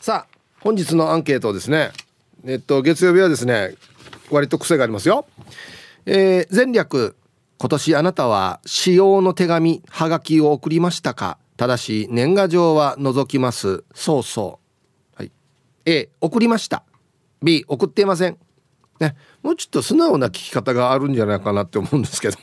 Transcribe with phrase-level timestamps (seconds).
[0.00, 1.90] さあ本日のアンケートですね
[2.44, 3.74] えっと月曜日はですね
[4.30, 5.26] 割と癖がありますよ。
[6.06, 7.16] えー、前略
[7.58, 11.38] 今年あなたは使用の手紙はがきを送りましたか？
[11.56, 13.84] ただし年賀状は除きます。
[13.94, 14.60] そうそ
[15.14, 15.16] う。
[15.16, 15.32] はい。
[15.86, 16.84] A 送りました。
[17.42, 18.38] B 送っていません。
[19.00, 19.16] ね。
[19.42, 22.36] もうちょっと素直な聞き方があるんじゃないかなって思うんですけど。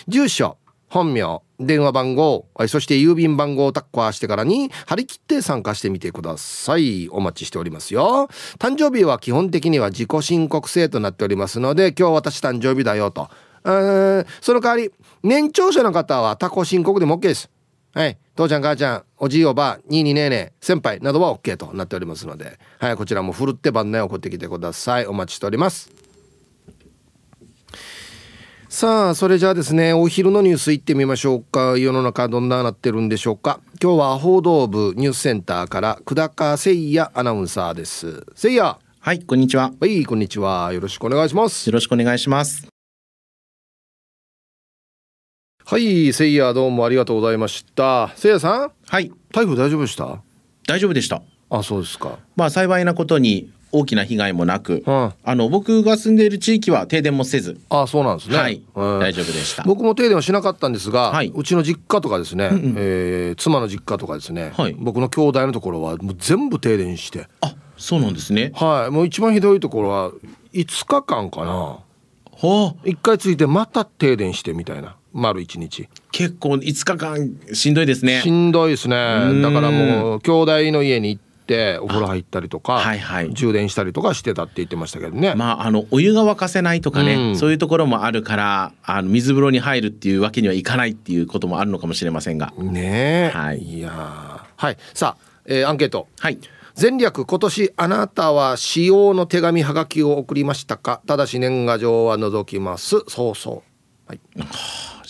[0.08, 0.56] 住所
[0.88, 7.10] 本名電話番号そして郵便番号をタッコアしてからに張り切って参加してみてください。
[7.10, 8.30] お待ちしておりますよ。
[8.58, 13.28] 誕生日は基本的には自己申告制となっておりますので今日私誕生日だよと
[13.62, 14.90] その代わり
[15.22, 17.50] 年長者の方は他己申告でも OK です。
[17.92, 18.18] はい。
[18.36, 25.06] 父ちゃん母ちゃんおじいおばにいにねえねえ先輩などは OK となっておりますのではいこちらもふるって番内送ってきてください。
[25.06, 25.90] お待ちしております。
[28.68, 31.76] さあそれじゃあですねお昼のニュース行ってみましょうか。
[31.76, 33.60] 世の中どんななってるんでしょうか。
[33.82, 38.24] 今日は報道部ニュースセンターから久高誠也アナウンサーです。
[38.28, 38.76] 誠也。
[39.00, 39.72] はいこんにちは。
[39.80, 40.72] はいこんにちは。
[40.72, 41.66] よろしくお願いします。
[41.68, 42.69] よろしくお願いします
[45.70, 48.10] はいせいやどうもありがとうございました。
[48.16, 49.12] せいやさんはい。
[49.30, 50.20] 台風大丈夫でした？
[50.66, 51.22] 大丈夫でした。
[51.48, 52.18] あそうですか。
[52.34, 57.60] まあ幸いなことに大きな被害もなく、うん、あの僕が住んでいる地域は停電もせず。
[57.68, 59.62] あそうなんですね、はい、うん、大丈夫でした。
[59.62, 67.28] 僕も停電はしなかったんですが、はい、うちの実家とかですね、うんうん、えー、妻の実家とかですね、はい、僕の兄弟のところはもう全部停電して。
[67.42, 68.50] あそうなんですね。
[68.56, 68.90] はい。
[68.90, 70.10] もう一番ひどいところは
[70.52, 71.52] 5日間かな。
[71.52, 71.78] は
[72.42, 72.74] あ。
[72.84, 75.88] 一回ついてまた停電してみたいな丸一日。
[76.12, 78.20] 結構5日間しんどいですね。
[78.22, 78.96] しんどいですね。
[79.42, 85.34] だからもう兄弟の家に行ってお風呂入ったりとか、はいはい、充電したりとかしてたって言ってましたけどね。
[85.34, 92.52] まああのお湯が沸かせないとかね、うん、そういうところもあるからあの水風呂に入るっていうわけにはいかないっていうこともあるのかもしれませんが。
[92.56, 94.76] ねえ、はい、いやはい。
[94.94, 96.06] さあ、えー、アンケート。
[96.20, 96.38] はい。
[96.80, 101.02] 前略今年あなたは使用の手紙はがきを送りましたか？
[101.04, 103.00] ただし年賀状は除きます。
[103.08, 103.64] そうそ
[104.06, 104.08] う。
[104.08, 104.20] はい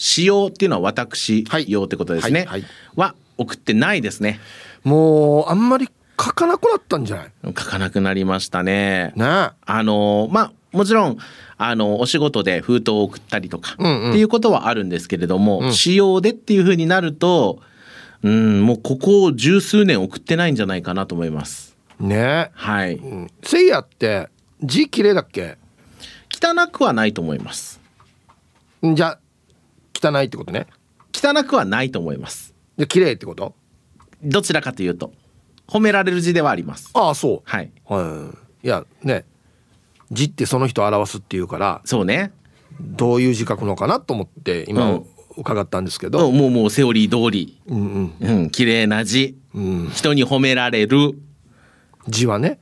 [0.02, 2.64] 使用っていうのは私用ってことですね、はい
[2.96, 4.40] は送ってないですね。
[4.82, 7.30] もうあんまり書かなくなったんじゃない？
[7.48, 9.12] 書かなくなりましたね。
[9.14, 9.24] ね。
[9.26, 11.18] あのまあもちろん
[11.58, 17.60] あのお仕事で封筒を送ったりとか、うんうん、っていうことはあるんですけれども、うん、使用でっていうふうになると
[18.22, 21.76] うんもうここ十数年送ってないんじゃないかなと思います。
[21.98, 22.50] ね。
[22.54, 24.30] はい、うん、せいやって
[24.62, 25.58] 字綺麗だっけ？
[26.32, 27.80] 汚くはないと思います。
[28.82, 29.18] じゃ
[30.02, 30.66] 汚いってことね。
[31.12, 32.54] 汚くはないと思います。
[32.76, 33.54] で綺麗ってこと？
[34.22, 35.12] どちらかというと
[35.66, 36.90] 褒められる字ではあります。
[36.94, 37.42] ああそう。
[37.44, 39.24] はい、はい、いやね。
[40.10, 42.32] 字ってその人を表すっていうからそうね。
[42.80, 45.00] どういう字書くのかなと思って今
[45.36, 51.14] 伺ったんですけど、うん、もうもうセオリー通り、うんうん、うん、綺麗な字、うん、人に褒められる。
[52.08, 52.58] 字はね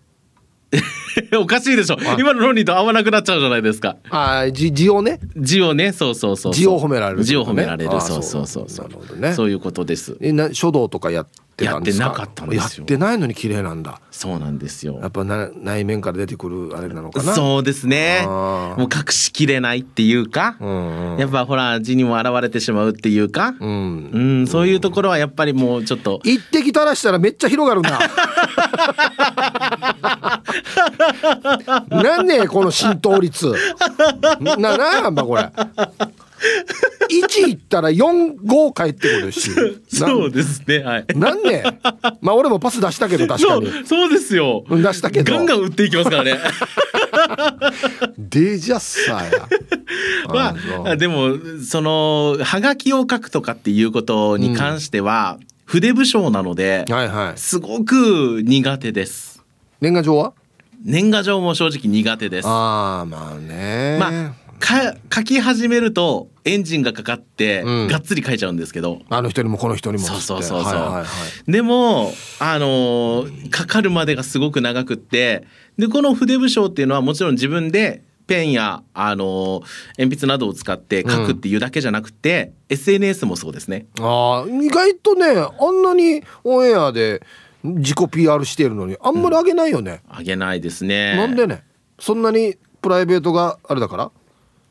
[1.40, 1.96] おかしいでしょ。
[2.18, 3.96] 今の論理と合わなくなっちゃうじゃないですか。
[4.10, 5.18] ああ字をね。
[5.36, 7.90] 字をねそうそうそう字を褒められる、ね、字を褒められる。
[8.00, 8.88] そうそうそうそう。
[8.88, 9.32] なるほどね。
[9.32, 10.16] そういうことです。
[10.20, 11.26] えな書道とかや
[11.58, 12.82] ってやってなかったんですよ。
[12.82, 14.00] やってないのに綺麗なんだ。
[14.12, 15.00] そうなんですよ。
[15.00, 17.34] やっぱな内面から出てくるあれなのかな。
[17.34, 18.22] そうですね。
[18.26, 26.20] もう隠しきれないっていうか、うんうん、やっぱほら字にも現れてしまうっていうか、うん、うん、そういうところはやっぱりもうちょっと。
[26.22, 27.98] 一滴垂らしたらめっちゃ広がるな。
[32.02, 33.52] なんねこの浸透率。
[34.40, 35.50] ななやんばこれ
[37.08, 39.50] 1いったら45返ってくるし。
[39.88, 40.78] そうですね。
[40.80, 41.06] はい。
[41.14, 41.62] なんね
[42.20, 43.86] まあ俺もパス出したけど 確かに。
[43.86, 44.64] そうですよ。
[44.68, 45.32] 出したけど。
[45.32, 46.38] ガンガン打っていきますからね。
[48.18, 49.48] デジャッサーや。
[50.28, 50.54] ま
[50.90, 59.42] あでもそのはがきを書くとかっていうことに関しては、うん、筆武将なので、はいはい、すごく苦手です。
[59.80, 60.32] 年賀状は？
[60.84, 62.48] 年賀状も正直苦手です。
[62.48, 63.96] ああまあね。
[63.98, 67.88] まあか書き始めるとエンジンがかかって、うん。
[67.88, 69.00] がっつり書いちゃうんですけど。
[69.08, 75.44] あの人にもこの人にもそうそうそうそう、はいはいはいでもあのーかかるまでがすごく長くって
[75.78, 79.64] でこの筆部章っていうのはもちろん自分でペンや、あのー
[79.98, 83.86] 鉛筆などを使って書くっていうだけじゃなくて、SNS もそうですね。
[84.00, 87.22] ああ意外とねあんなにオンエアで
[87.64, 91.16] 自己 PR してるのにあんまり上げないよね、あげないですね。
[91.16, 91.62] なんでね？
[91.98, 94.10] そんなにプライベートがあれだから？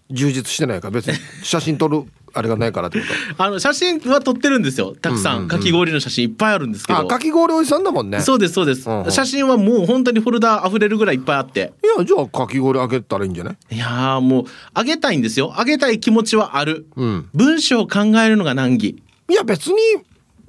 [0.09, 3.05] 充実してないから別に写真撮るあれがないからってこ
[3.43, 4.95] あの写真は撮ってるんですよ。
[5.01, 5.43] たくさん,、うんうん。
[5.43, 7.07] うんかき氷の写真いっぱいあるんですけど。
[7.07, 8.19] かき氷おじさんだもんね。
[8.21, 9.11] そうですそうです、うんうん。
[9.11, 11.73] 写真はもう本当にフォルダ溢れるぐらいいっぱいあって。
[11.83, 15.53] いやじゃあかき氷あげたらいいんじゃないいやーもうあげたいんですよ。
[15.57, 17.29] あげたい気持ちはある、うん。
[17.33, 19.01] 文章を考えるのが難儀。
[19.29, 19.75] いや別に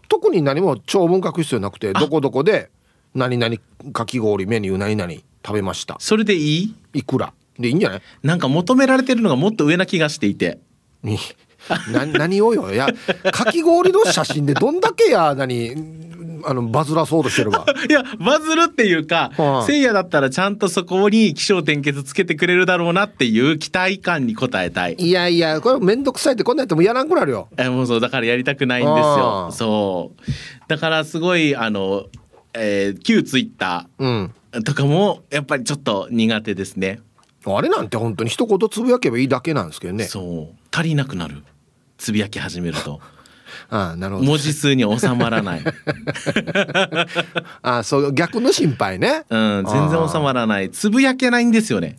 [0.08, 2.70] 特に何も長文書く必要なくてどこどこで
[3.14, 3.56] 何々
[3.92, 5.12] かき氷メニュー何々
[5.44, 5.96] 食べました。
[5.98, 6.74] それでいい？
[6.94, 7.32] いくら？
[7.58, 8.02] でいいんじゃない？
[8.22, 10.58] なんか求められてるのがもっと上な気がしていて。
[11.02, 11.18] に
[11.92, 12.72] な何をよ？
[12.72, 12.88] いや
[13.32, 15.74] かき氷の写真でどんだけや何
[16.44, 24.94] あのバズらそうとしてるわ いやバズるっていうか、はいせいやだったらちゃんとそこに起承転結つけてくれるだろうなっていう期待感に応えたい。
[24.98, 27.48] いやいやこれめんどくさいってこんなんやってもやらんくなるよ。
[27.56, 30.22] えもうそうだからやりたくないんですあよーそう。
[30.68, 32.06] だからすごいあの、
[32.54, 34.32] えー旧ツイッタうん。
[34.52, 37.00] ーとかもやっぱりちょっと苦手ですね
[37.56, 40.04] あれなんて本当に一言つぶやけばいいだけなんですけどね。
[40.04, 40.56] そう。
[40.70, 41.44] 足りなくなる。
[41.96, 43.00] つぶやき始めると。
[43.70, 44.26] ああなるほど。
[44.26, 45.62] 文字数に収まらない。
[47.62, 49.24] ああそう逆の心配ね。
[49.30, 50.70] うん全然収まらない。
[50.70, 51.98] つぶやけないんですよね。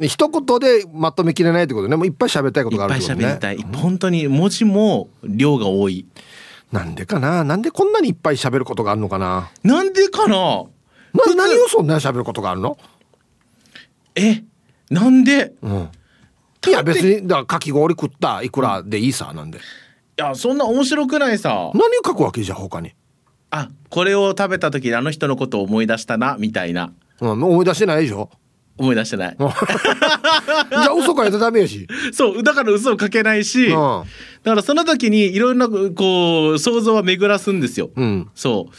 [0.00, 1.96] 一言でまとめきれないってことね。
[1.96, 3.32] もういっぱい喋りたいことがあいっぱいるってことね。
[3.32, 6.06] 喋りたい、本当に文字も量が多い。
[6.72, 7.44] なんでかな？
[7.44, 9.48] なんでこんなにいっぱい喋ることがあるのかな？
[9.62, 10.36] なんでかな？
[10.36, 10.64] な
[11.34, 12.76] 何をそんなに喋ることがあるの？
[14.16, 14.42] え
[14.90, 15.52] なんで？
[15.62, 15.88] うん。
[16.66, 19.58] いや別にだからかき氷食ったいくらでいいさなんで。
[19.58, 19.60] い
[20.16, 21.70] やそんな面白くないさ。
[21.74, 22.92] 何を書くわけじゃん他に、
[23.50, 26.92] あこれを食べた時にあの人のことを思い出したなみたいな。
[27.20, 28.30] うん、思い出してないでしょ？
[28.78, 29.36] 思い出してない。
[29.38, 29.48] じゃ
[30.90, 33.72] あ嘘書いたらダメやし、そうだから嘘をかけないし、うん。
[33.72, 38.74] だからその時にいろんなこう想像は巡らすんですよ、うん、そう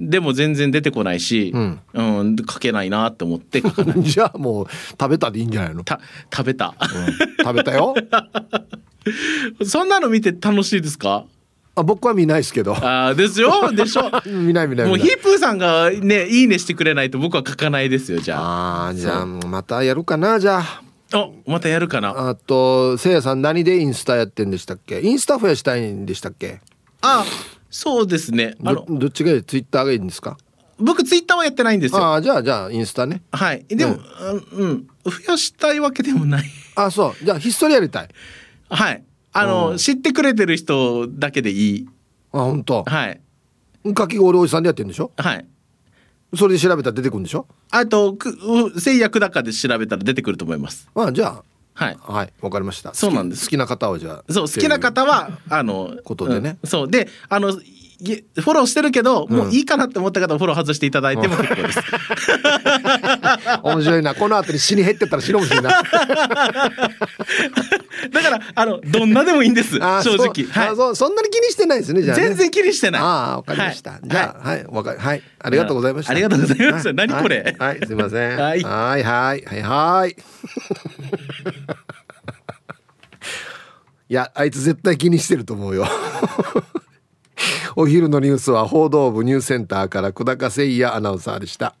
[0.00, 1.80] でも全然出てこないし、うん。
[1.92, 4.02] うん書けないなって思って書かない。
[4.04, 4.66] じゃあもう
[5.00, 6.00] 食べたでいいんじゃないの、た
[6.32, 6.74] 食べた。
[6.80, 7.44] うん。
[7.44, 7.94] 食べたよ。
[9.64, 11.24] そんなの見て楽しいですか？
[11.74, 12.74] あ僕は見ないですけど。
[12.74, 13.70] あーですよ。
[13.72, 14.10] でしょ？
[14.26, 18.88] 見ない見ないもうヒープーさんがねいいねしてくれないと僕は書かないですよじゃあ。
[18.88, 20.82] あーじゃあまたやるかなじゃあ。
[21.12, 22.28] あまたやるかな？
[22.28, 25.00] あとせいやさん何でインスタやってんでしたっけ？
[25.00, 26.60] インスタ増やしたいんでしたっけ？
[27.00, 27.24] あ
[27.70, 28.54] そうですね。
[28.64, 30.36] あのどどっちがいいツイッターがいいんですか？
[30.78, 32.02] 僕ツイッターはやってないんですよ。
[32.04, 33.22] ああじゃあじゃあインスタね。
[33.32, 33.64] はい。
[33.68, 33.98] でも、
[34.52, 36.44] うん、増やしたいわけでもない。
[36.76, 37.24] あそう。
[37.24, 38.08] じゃあひっそりやりたい。
[38.70, 39.02] はい。
[39.32, 39.76] あの、うん。
[39.76, 41.88] 知ってくれてる人だけでいい。
[42.32, 42.84] あ本当。
[42.84, 43.20] はい。
[43.94, 45.10] かき氷おじさんでやってんでしょ？
[45.16, 45.46] はい。
[46.36, 47.46] それで調べたら出てくるんでしょ？
[47.70, 48.30] あとく
[48.74, 50.88] う製薬高で調べたら出てくると思います。
[50.94, 51.42] あじゃ
[51.78, 51.98] はい。
[52.06, 52.92] あはいわかりました。
[52.92, 53.46] そうなんです。
[53.46, 54.32] 好きな方はじゃあ。
[54.32, 56.58] そう好きな方はあのことでね。
[56.60, 56.68] うん。
[56.68, 56.90] そう。
[56.90, 61.80] であのいフォローしてるけど、もういいかなって思った方はフォロー外していただいても結構です。
[63.64, 64.14] 面白いな。
[64.14, 65.72] この後に死に減ってったら死ぬかもしれない
[68.12, 69.82] だからあのどんなでもいいんです。
[69.82, 70.44] あ正直。
[70.44, 70.68] はい。
[70.68, 70.96] あそう。
[70.96, 72.22] そんなに気にしてないですねじゃあね。
[72.28, 73.02] 全然気にしてない。
[73.02, 74.00] ああわかりました、はい。
[74.04, 74.64] じゃあはい。
[74.68, 75.22] わ、かりはい。
[75.40, 76.12] ありがとうございました。
[76.12, 77.56] ありがとうございますは何これ？
[77.58, 77.86] はい、はい。
[77.86, 78.38] すいません。
[78.38, 78.62] はい。
[78.62, 79.44] はいはい。
[79.44, 80.16] はいはい。
[84.10, 85.86] いやあいつ絶対気にしてると思うよ
[87.76, 91.74] お昼のニュースは報道部ニュースセンターから久高誠也アナウンサーでした。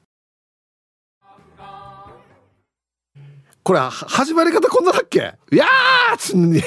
[3.62, 5.34] これ始まり方こんなだっけ？
[5.52, 6.52] いやーつん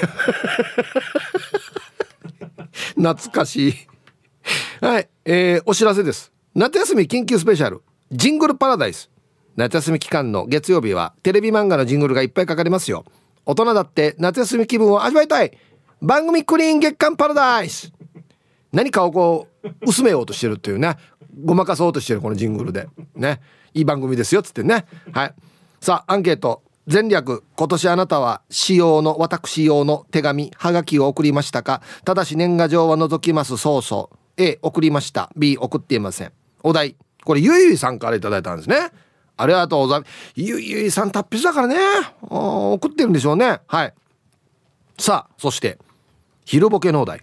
[2.95, 3.74] 懐かしい。
[4.81, 6.31] はい、えーお知らせです。
[6.53, 7.81] 夏休み緊急スペシャル。
[8.12, 9.10] ジングルパラダイス。
[9.55, 13.05] 夏休み期間の月曜日はテレビ漫画のジングルがいっぱいかかりますよ。
[13.45, 15.57] 大人だって夏休み気分を味わいたい。
[16.01, 17.91] 番組クリーン月間パラダイス。
[18.71, 20.97] 何かをこう薄めようとしてるっていうね。
[21.43, 22.87] ごまかそうとしてるこのジングルで。
[23.15, 23.41] ね。
[23.73, 24.85] いい番組ですよっつってね。
[25.13, 25.33] はい。
[25.79, 26.63] さあアンケート。
[26.91, 31.81] 前略今年あなたは使用の私用の手紙はがきを送りましたか？
[32.05, 33.55] ただし年賀状は除きます。
[33.57, 34.17] そうそう。
[34.41, 35.29] A 送りました。
[35.35, 36.31] B 送っていません。
[36.63, 36.95] お題。
[37.23, 38.91] これゆいゆいさんからいいたんですね。
[39.37, 40.09] ありがとうございます。
[40.35, 41.77] ゆいゆいさん達筆だからね。
[42.21, 43.59] 送ってるんでしょうね。
[43.67, 43.93] はい。
[44.97, 45.77] さあそして
[46.45, 47.21] 昼ボケのお題。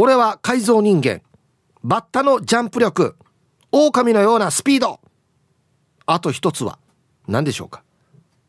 [0.00, 1.22] 俺は改造人間。
[1.82, 3.16] バッタのジャンプ力。
[3.72, 5.00] 狼のようなスピード。
[6.06, 6.78] あと一つは
[7.26, 7.82] 何でしょうか。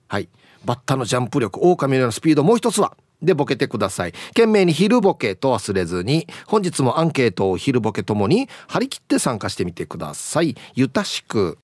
[0.08, 0.29] はい。
[0.63, 1.60] バッタのジャンプ力。
[1.60, 2.44] 狼のようなスピード。
[2.44, 4.12] もう一つはでボケてください。
[4.12, 10.56] 懸命に昼ボケと忘れずに本日もアンケートを昼ボケともに張り切って参加してみてください。
[10.75, 11.58] ゆたしく。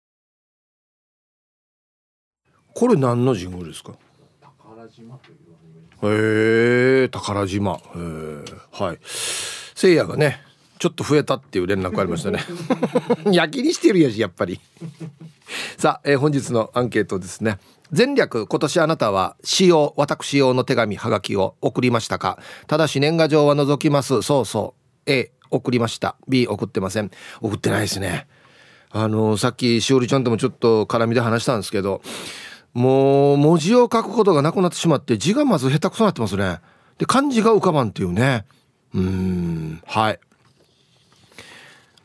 [2.73, 3.93] これ何のジングルですか？
[6.11, 7.79] へえ宝島。
[7.95, 8.99] えはい。
[9.03, 10.41] せいやがね
[10.79, 12.39] ちょっと増えたっていう連絡ありましたね。
[13.31, 14.59] 焼きにしてるやしやっぱり。
[15.77, 17.59] さあ、えー、本日のアンケートですね。
[17.95, 22.39] 前略今年あなたは使用私用の手紙はがきを送りましたか？
[22.67, 24.21] ただし年賀状は除きます。
[24.21, 24.75] そうそ
[25.07, 25.11] う。
[25.11, 26.15] A 送りました。
[26.27, 27.11] B 送ってません。
[27.41, 28.27] 送ってないですね。
[28.91, 32.01] あのさっきしおりちゃんともちょっと絡みで話したんですけど
[32.75, 36.59] もう文字を書くことがなくなってしまって字がまず下手くそになってますね
[36.99, 38.45] で漢字が浮かばんっていうね
[38.93, 40.19] うんはい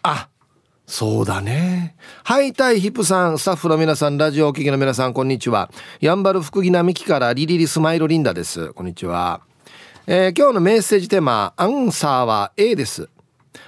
[0.03, 0.29] あ
[0.87, 1.95] そうだね。
[2.25, 5.71] はい、タイヒップさん、スタッフの皆さん、ラジオお聞きの皆さん、こんにちは。
[6.00, 8.73] やんばる福木並木からリリリスマイルリンダです。
[8.73, 9.41] こんにちは。
[10.09, 13.09] えー、今日のメッセージテーマ、アンサーは A です。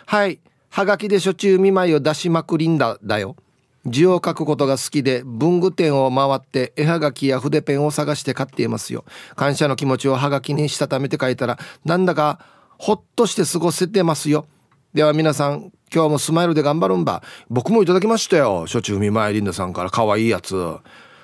[0.06, 3.36] はい、はがきで初中見舞いを出しまくりんだ、だよ。
[3.86, 9.04] 字を書くことが好きで文具店を回って絵はがきや筆ペンを探して買っていますよ。
[9.34, 12.40] 感謝の気持ちをはがきにしたためて書いたらなんだか
[12.78, 14.46] ほっとして過ごせてますよ。
[14.94, 17.22] では皆さん今日もスマイルで頑張るんば。
[17.50, 18.66] 僕もいただきましたよ。
[18.66, 20.76] 初中見舞いリンダさんから可愛いやつ。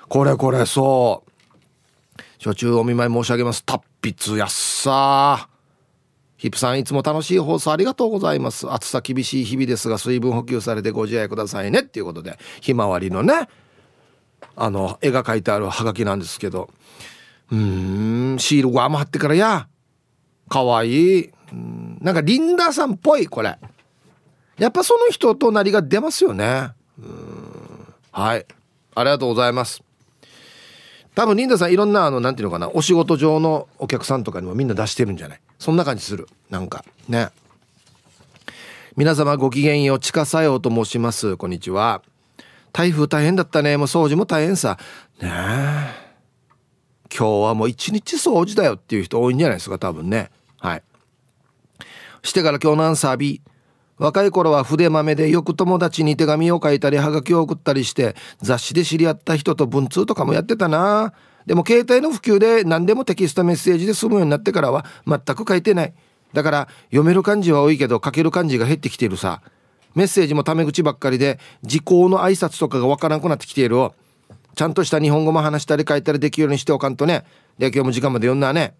[0.07, 1.31] これこれそう。
[2.43, 3.63] 初中お見舞い申し上げます。
[3.63, 5.58] 達筆やっさー。
[6.39, 8.71] ヒップさんいつも楽しい放送ありがとうございます。
[8.71, 11.81] 暑さ厳しい日々ですが水分補給されてご自愛くださいね。
[11.81, 13.49] っていうことでひまわりのね
[14.55, 16.69] あの絵が描いてあるハガキなんですけど。
[17.51, 19.67] うーんシールゴアも貼ってからや。
[20.47, 21.29] かわいい。
[21.51, 23.57] なんかリンダさんっぽいこれ。
[24.57, 26.69] やっぱその人となりが出ますよね。
[26.97, 28.45] うんはい。
[28.95, 29.83] ありがとうございます。
[31.19, 35.41] 多分リンダさんいろんなあのなんていうのかなお仕事上のお客さんとかにもみんな出してるんじゃない？
[35.57, 36.29] そんな感じする。
[36.49, 36.85] なんか。
[37.09, 37.27] ね。
[38.95, 41.35] 皆様ごきげんよう地下作用と申します。
[41.35, 42.03] こんにちは。
[42.71, 43.75] 台風大変だったね。
[43.75, 44.77] もう掃除も大変さ。
[45.21, 45.27] ね。
[45.27, 45.29] え
[47.13, 50.31] 今日はもう一日掃除だよっていう人多いんじゃないですか多分ね。
[50.57, 50.83] はい。
[52.23, 53.41] してから今日のアンサー B
[53.99, 61.13] 若い頃は筆豆でよく友達に手紙を書いたりハガキを送ったりして雑誌で知り合った人と文通とかもやってたな。
[61.45, 65.93] でも携帯の普及で何でもテキストメッセージで済むようになってからは全く書いてない。
[66.33, 69.41] だから読める漢字は多いけど書ける漢字が減ってきているさ。
[69.95, 73.77] メッセージもタメ口ばっかりで時効の挨拶とかがわからなくなってきている。
[73.77, 73.93] を
[74.55, 77.25] ちゃんとした日本語も話したり書いたりできるようにしておかんとね。
[77.57, 78.75] で今日も時間まで読んだね。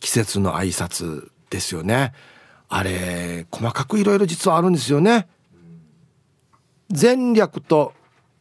[0.00, 1.30] 季節の挨拶。
[1.52, 2.12] ですよね。
[2.68, 5.28] あれ細かくいろいろ実はあるんですよね。
[6.88, 7.92] 前略と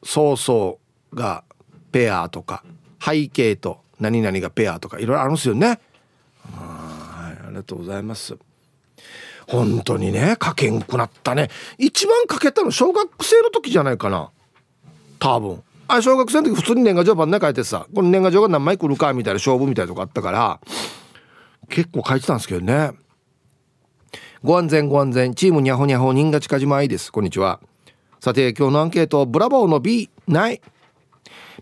[0.04, 0.76] 早々
[1.14, 1.44] が
[1.92, 2.64] ペアとか
[3.00, 5.80] 背景と何々がペアとかいろいろあるんですよね。
[6.44, 8.38] はいありがとうございます。
[9.48, 11.50] 本当にね書けんくなったね。
[11.78, 14.32] 一番書けたの小学生の時じゃないかな。
[15.20, 15.62] 多分。
[15.90, 20.62] あ小学生の時普通に年賀状番ね書いてさこの年賀状が何枚来るかみたいな勝負みたいなとこあったから
[21.68, 22.92] 結構書いてたんですけどね。
[24.44, 25.36] ご安全ご安全。
[25.36, 27.12] チームにゃほにゃほ人が近島愛です。
[27.12, 27.60] こんにちは。
[28.20, 30.60] さて今日のアンケートブラボーの B ない。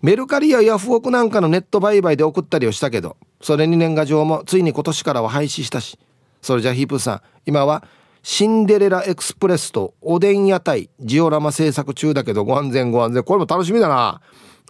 [0.01, 5.99] メルカリやヤフオクなんかのネット売買で送ったりをしたけどそれに年賀状もついに今年からは廃止したし。
[6.41, 7.83] それじゃヒープさん今は
[8.23, 13.23] シンデレラエクスプレスとおでん屋台ジオラマ制作中だけどご安全ご安全。
[13.23, 14.21] これも楽しみだな。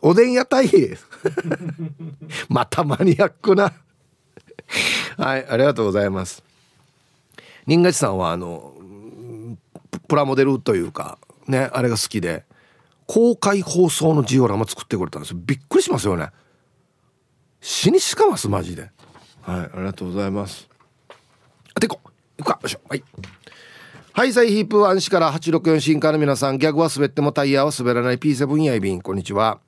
[0.02, 0.68] おでん屋台。
[2.50, 3.72] またマニアックな。
[5.16, 6.49] はいありがとうございます。
[7.68, 8.74] 新勝さんはあの
[10.08, 12.46] プラモデルというかねあれが好きで
[13.08, 15.40] 公開放送のジオラマ作ってくれたんですよ。
[15.44, 16.30] びっくりしますよね。
[17.60, 18.92] 死にしかますマジで。
[19.42, 20.70] はいありがとうございます。
[21.74, 22.00] あてこ
[22.38, 22.60] 行くか。
[22.62, 22.80] よいしょ。
[22.88, 23.04] はい。
[24.14, 28.20] はいサイヒープアンシから864進化の皆さんギャグは滑ってもタイヤは滑らない。
[28.20, 29.60] P7 やいびんこんにちは。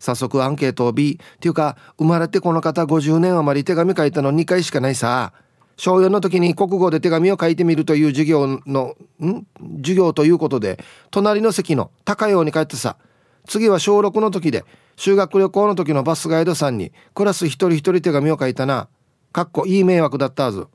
[0.00, 5.32] 早速アンケートを B っていうか生まれてこの方50年余り手紙書いたの2回しかないさ。
[5.80, 9.46] 小4の時に国語で手紙を書いてみるという授業のん？
[9.78, 10.78] 授業ということで
[11.10, 12.98] 隣の席の高陽に帰ってさ
[13.46, 18.88] 次は小6の時で修学旅行の時のバスガイドさんにクラス一人一人手紙を書いたな。
[19.32, 20.66] かっこいい迷惑だったはず。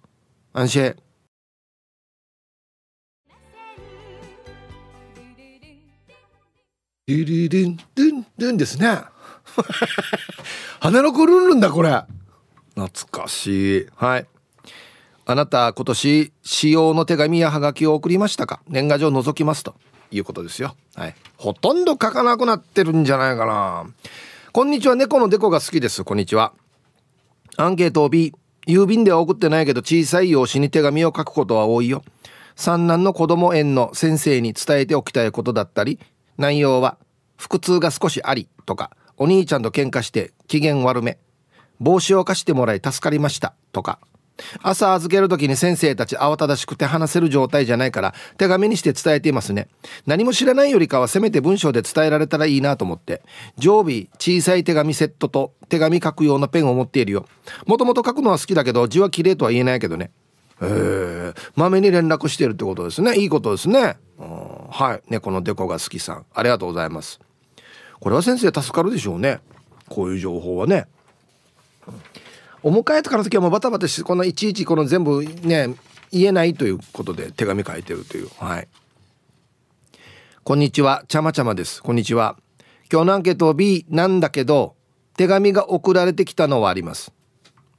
[0.53, 0.95] 安心。
[7.07, 9.01] ルルルンルンルンですね。
[10.81, 12.03] 花の子ルンルンだこれ。
[12.73, 13.87] 懐かしい。
[13.95, 14.27] はい
[15.27, 18.61] あなた今年使用の手紙やハガキを送りましたか？
[18.67, 19.75] 年賀状覗きますと。
[20.11, 20.75] いうことですよ。
[20.93, 21.15] はい。
[21.35, 23.87] ほとんど書かなくなってるんじゃないかな。
[24.51, 24.93] こんにちは。
[24.93, 26.03] 猫のデコが好きです。
[26.03, 26.53] こんにちは。
[27.57, 28.33] アンケートを B
[28.67, 32.03] 郵便では送ってないけど小さい用紙に手紙を書くことは多いよ。
[32.55, 35.99] 三男の子供園の先生に伝えておきたいことだったり
[36.37, 36.97] 内容は
[37.35, 41.17] 腹痛が少しありとかお兄ちゃんと喧嘩して機嫌悪め
[41.79, 43.99] 帽子を貸してもらい助かりましたとか。
[44.61, 49.67] 朝預ける時に先生たち慌ただしくて話せる状態じゃないから手紙にして伝えていますね。
[50.05, 53.21] 何も知らないよりかはせめて文章で伝えられたらいいなと思って
[53.57, 57.25] 常備小さい手紙セットと手紙書く用のペンを持っているよ。
[57.65, 60.11] もともと書くのは好きだけど字は綺麗とは言えないけどね。
[60.61, 63.15] へえまめに連絡してるってことですね。
[63.17, 63.97] いいことですね。
[64.17, 65.11] はい。
[65.11, 66.25] 猫のデコが好きさん。
[66.33, 67.19] ありがとうございます。
[67.99, 69.39] これは先生助かるでしょうね。
[69.89, 70.87] こういう情報はね。
[72.67, 75.75] お迎えとかの時はもうバタバタしてこのいちいちこの全部ね
[76.11, 78.29] 言えないということで手紙書いてるという。
[78.39, 78.67] はい。
[80.43, 81.03] こんにちは。
[81.07, 81.83] ちゃまちゃまです。
[81.83, 82.37] こんにちは。
[82.91, 84.73] 今日のアンケート B なんだけど
[85.15, 87.13] 手紙が送られてきたのはあります。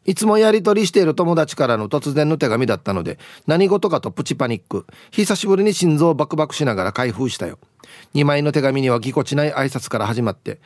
[0.04, 4.86] いつもやり取りしている友達からの突然の手紙だったので何事かとプチパニック。
[5.10, 7.58] 久しぶりに心臓バクバクしながら開封したよ。
[8.14, 10.60] 2枚の手紙にはぎこちない挨拶から始まって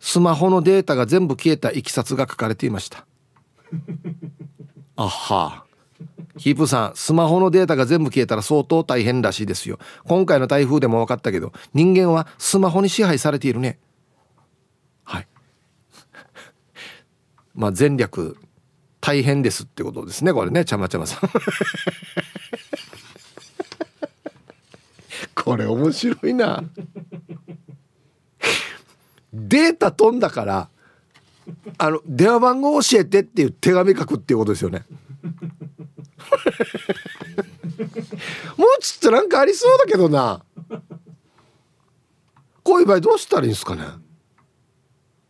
[0.00, 3.04] スマホのデータが全部消えたいきさつが書かれていました。
[4.96, 5.64] あは。
[6.36, 9.78] ヒープさんスマホのデータが全部消えたら相当大変らしいですよ。
[10.04, 13.78] 今回の台風でも分かったけど人間はスマホに支配されているね。
[15.04, 15.28] はい。
[17.54, 18.36] まあ前略
[19.00, 21.30] 大変ですってことですねこれねちゃまちゃまさん。
[25.34, 26.64] これ面白いな。
[29.32, 30.68] データ飛んだから
[31.78, 34.84] あの電話番号教えてっていう手紙書くっていうことですよね。
[38.56, 40.42] もうちょっとなんかありそうだけどな。
[42.62, 43.84] こういう場合どうしたらいいんですかね。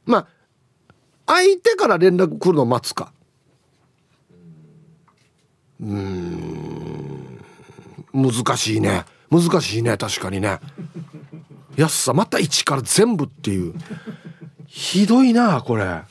[0.05, 0.27] まあ
[1.27, 3.13] 相手から連絡来るのを待つか。
[5.81, 7.41] うん。
[8.13, 9.05] 難しいね。
[9.31, 9.97] 難しいね。
[9.97, 10.61] 確かにね。
[11.77, 13.75] 安さまた一から全部っていう。
[14.67, 16.03] ひどいなこれ。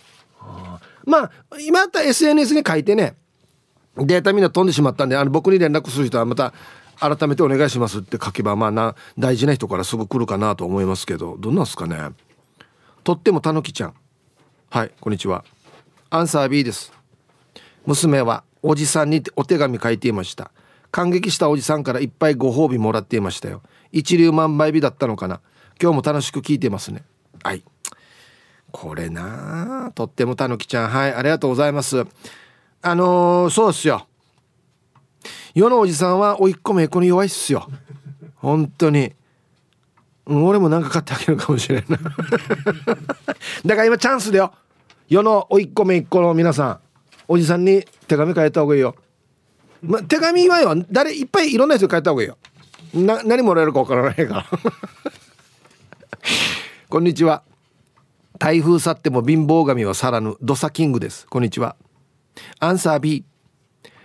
[1.05, 3.15] まあ今あった SNS に書いてね
[3.97, 6.53] データみんな飛んでしまったんであの僕に連絡する人はまた
[6.99, 11.97] 改めてお願いしますって書けばまあな大事な人からすぐ来るかなと思いますけどどんなんすかね。
[13.03, 13.93] とってもたぬきちゃん。
[14.69, 15.43] はいこんにちは。
[16.09, 16.93] アンサー B です。
[17.85, 20.51] 娘はおじさんにお手紙書いていました。
[20.89, 23.61] 感激したおじさんからいっぱいご褒美もらっていましたよ。
[23.91, 25.41] 一粒万倍日だったのかな。
[25.81, 27.03] 今日も楽しく聞いてますね。
[27.43, 27.63] はい。
[28.73, 30.89] これなとってもたぬきちゃん。
[30.89, 32.05] はいありがとうございます。
[32.81, 34.07] あのー、そうっすよ。
[35.53, 37.69] 世のおじさんは甥っ子めいっ子に弱いっすよ。
[38.36, 39.13] 本当に。
[40.25, 41.99] 俺もなんか買ってあげるかもしれんな。
[43.63, 44.51] だから今チャンスだよ。
[45.07, 46.79] 世の甥っ子めいっ子の皆さん。
[47.27, 48.95] おじさんに手紙書いた方がいいよ、
[49.83, 52.38] ま、手紙はよ誰いっぱいいろんな人書いた方がいいよ。
[52.95, 54.45] な何もらえるかわからないから。
[56.89, 57.43] こんにちは。
[58.43, 60.36] 台風去っても貧乏神は去らぬ。
[60.41, 61.25] ドサキングです。
[61.27, 61.77] こんにちは。
[62.60, 63.23] アンサー B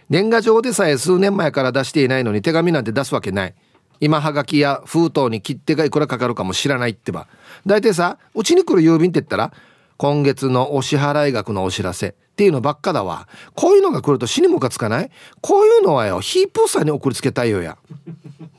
[0.08, 3.54] 年賀状でさえ数年前から出していないのに手紙なんて出すわけない。
[3.98, 7.26] 今はがきや封筒に切手がいくらかかるかも知らないってば。
[7.66, 9.52] 大体さうちに来る郵便って言ったら
[9.96, 12.10] 今月のお支払い額のお知らせ。
[12.10, 13.26] っていうのばっかだわ。
[13.56, 15.10] こういうのが来ると死にムカつかない。
[15.40, 17.76] こういうのはよヒープーさんに送りつけたいよや、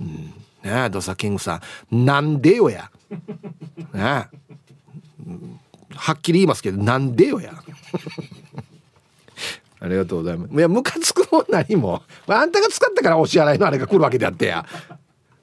[0.01, 0.33] うん、ね
[0.65, 2.05] えドサキングさん。
[2.05, 2.91] なんでよや。
[3.93, 4.39] ねえ、
[5.95, 7.53] はっきり言いますけどなんでよや。
[9.81, 10.53] ありがとうございます。
[10.53, 12.03] いやムカつくも何も。
[12.27, 14.65] あんたが使ったからお支払いのあれが来るわけであってや。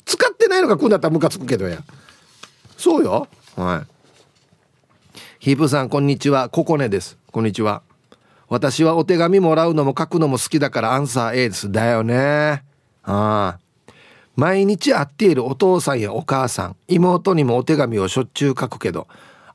[0.05, 1.83] 使ってないのが来るんだったらムカつくけどや。
[2.77, 3.29] そうよ。
[3.57, 5.19] はい。
[5.39, 6.49] ヒープさんこんにちは。
[6.49, 7.17] ココネです。
[7.33, 7.83] こんにちは。
[8.49, 11.73] 私はお手紙もらうのも書くのも好きだからアンサー A です。
[11.73, 12.63] だよね。
[13.05, 13.59] ああ。
[14.37, 19.09] 毎日会っているお父さんやお母さん妹にもお手紙をしょっちゅう書くけど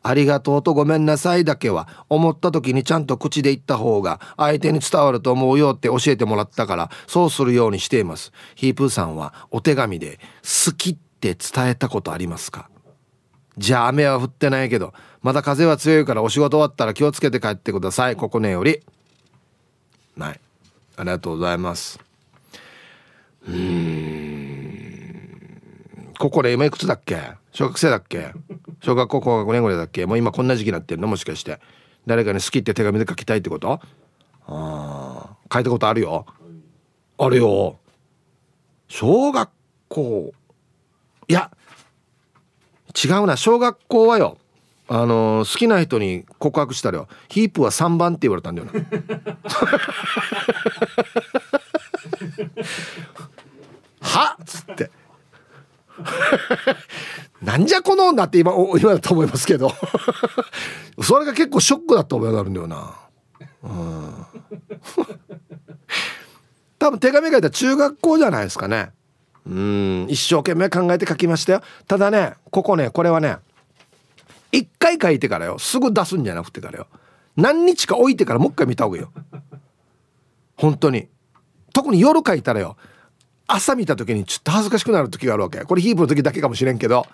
[0.03, 8.31] ありがとうとごめんなさいだけは思った時にちゃんと口で言った方が相手に伝わると思うよって教えてもらったからそうするようにしています。
[8.55, 12.69] ヒープーさんはお手紙で好きって伝えたことありますか？
[13.57, 18.15] じゃあ雨は降ってないけどまだ風は強いからお仕事終わったら気をつけて帰ってください。
[18.15, 18.81] ここねより。
[20.17, 20.39] はい。
[20.97, 21.99] ありがとうございます。
[23.47, 24.37] うん。
[26.17, 27.19] ここで今いくつだっけ？
[27.51, 28.31] 小学生だっけ？
[28.81, 30.05] 小学校高学年ぐらいだっけ？
[30.05, 31.07] もう今こんな時期になってるの？
[31.07, 31.59] もしかして。
[32.07, 33.73] 誰かに好きって手紙で書きたいってこと？
[33.73, 33.79] あ
[34.47, 36.25] あ書いたことあるよ。
[37.17, 37.77] あれよ。
[38.87, 39.49] 小学
[39.87, 40.33] 校。
[41.27, 41.51] いや
[43.03, 43.37] 違うな。
[43.37, 44.37] 小学校はよ
[44.87, 47.07] あのー、好きな人に告白したらよ。
[47.29, 48.73] ヒープは3番って言われたんだよな。
[54.01, 54.91] はっつって
[57.41, 59.71] なんじゃこの女って今 今だと思いますけど。
[61.01, 62.93] それが結構ショックだった覚えがあるんだよな。
[63.63, 64.25] うん。
[66.77, 68.91] 多分手紙書いた中学校じゃないですかね。
[69.47, 70.05] うん。
[70.09, 71.61] 一生懸命考えて書きましたよ。
[71.87, 73.37] ただねここねこれはね
[74.51, 75.57] 一回書いてからよ。
[75.57, 76.87] すぐ出すんじゃなくてからよ。
[77.35, 79.11] 何日か置いてからもう一回見た方がいいよ。
[80.57, 81.07] 本当に。
[81.73, 82.77] 特に夜書いたらよ。
[83.53, 85.59] 朝見た時にちょっと恥ずかしくなる時があるわけ。
[85.61, 87.05] これヒープの時だけかもしれんけど。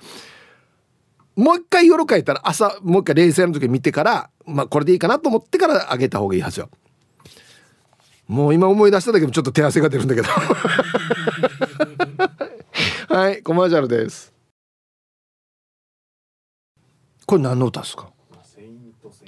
[1.36, 6.69] もう一回夜書いたら朝もう一回冷静な時見てからまあこれでいいかなと思ってからあげた方がいいはずよ。
[8.28, 10.28] もう今思い出しただけでもちょっと手汗が出るんだけど。
[13.15, 14.34] はいコマーシャルです。
[17.26, 18.10] これ何の歌ですか？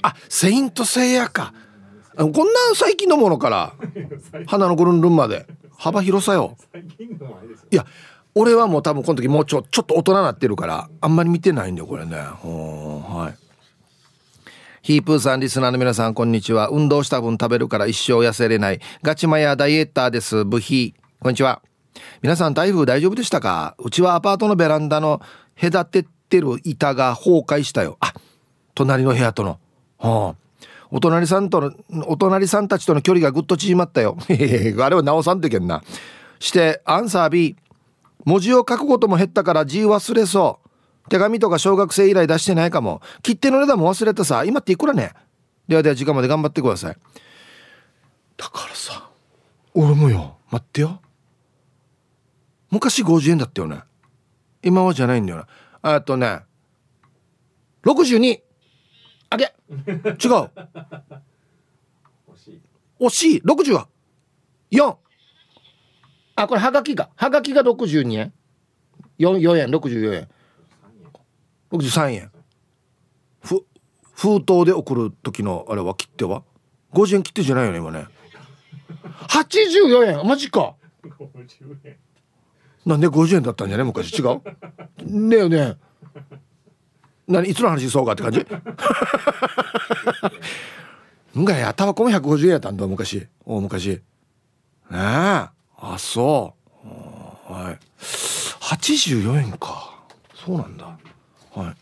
[0.02, 1.52] あセイントセイヤか。
[2.16, 2.42] こんな
[2.74, 3.72] 最近のものから。
[4.46, 5.46] 花のぐるんるんまで
[5.80, 6.58] 幅広さよ。
[7.70, 7.86] いや
[8.34, 12.16] 俺はもう多分この時もうちょちょっと大人になってるからあんまり見てないんだよこれね。
[12.16, 13.38] はい。
[14.82, 16.68] ヒープーさんリスナーの皆さんこんにちは。
[16.68, 18.80] 運動した分食べるから一生痩せれない。
[19.02, 20.44] ガチマヤダイエッターです。
[20.44, 21.62] ブヒこんにちは。
[22.20, 23.74] 皆さん台風大丈夫でしたか？
[23.78, 25.22] うちはアパートのベランダの
[25.58, 27.96] 隔ててる板が崩壊したよ。
[28.00, 28.12] あ
[28.74, 29.58] 隣の部屋との。
[29.98, 30.39] はあ
[30.92, 31.72] お隣さんとの
[32.08, 34.16] お隣さんたちとの距離がぐっと縮まったよ。
[34.28, 34.30] あ
[34.90, 35.82] れは直さんといけんな。
[36.38, 37.56] してアンサー B
[38.24, 41.08] 文字を書くことも減ったから字忘れそう。
[41.08, 43.00] 手紙とか小学生以来出してないかも。
[43.22, 44.44] 切手の値段も忘れたさ。
[44.44, 45.12] 今っていくらね？
[45.68, 46.96] ではでは時間まで頑張ってください。
[48.36, 49.08] だからさ
[49.74, 50.36] 俺もよ。
[50.50, 51.00] 待ってよ。
[52.70, 53.82] 昔50円だったよね。
[54.62, 55.38] 今はじゃないんだよ
[55.82, 55.94] な。
[55.96, 56.40] あとね。
[57.84, 58.40] 62
[59.30, 59.44] あげ。
[59.44, 59.52] 違う。
[63.00, 63.42] 惜しい。
[63.42, 63.88] 60は
[64.72, 64.96] 4
[66.36, 67.10] あこれはがきが。
[67.14, 68.32] はがきが62円。
[69.18, 70.28] 4, 4円64円。
[71.70, 72.30] 63円。
[73.40, 73.64] ふ
[74.14, 76.42] 封筒で送る時のあれは切手は
[76.92, 78.06] ？50円切手じゃないよね今ね。
[79.28, 80.26] 84円。
[80.26, 80.74] マジか。
[82.84, 84.18] なんで50円だったんじゃね昔。
[84.18, 84.40] 違う。
[85.04, 85.76] ねえね
[87.30, 88.44] 何いつの話そうかって感じ？
[91.38, 93.28] んがやたばこも150円やったんだ昔。
[93.46, 93.88] 大昔。
[93.88, 94.00] ね
[94.90, 94.96] え。
[94.96, 95.52] あ
[95.96, 97.52] そう。
[97.52, 97.78] はい。
[98.00, 100.02] 84円か。
[100.34, 100.98] そうなんだ。
[101.54, 101.76] はい。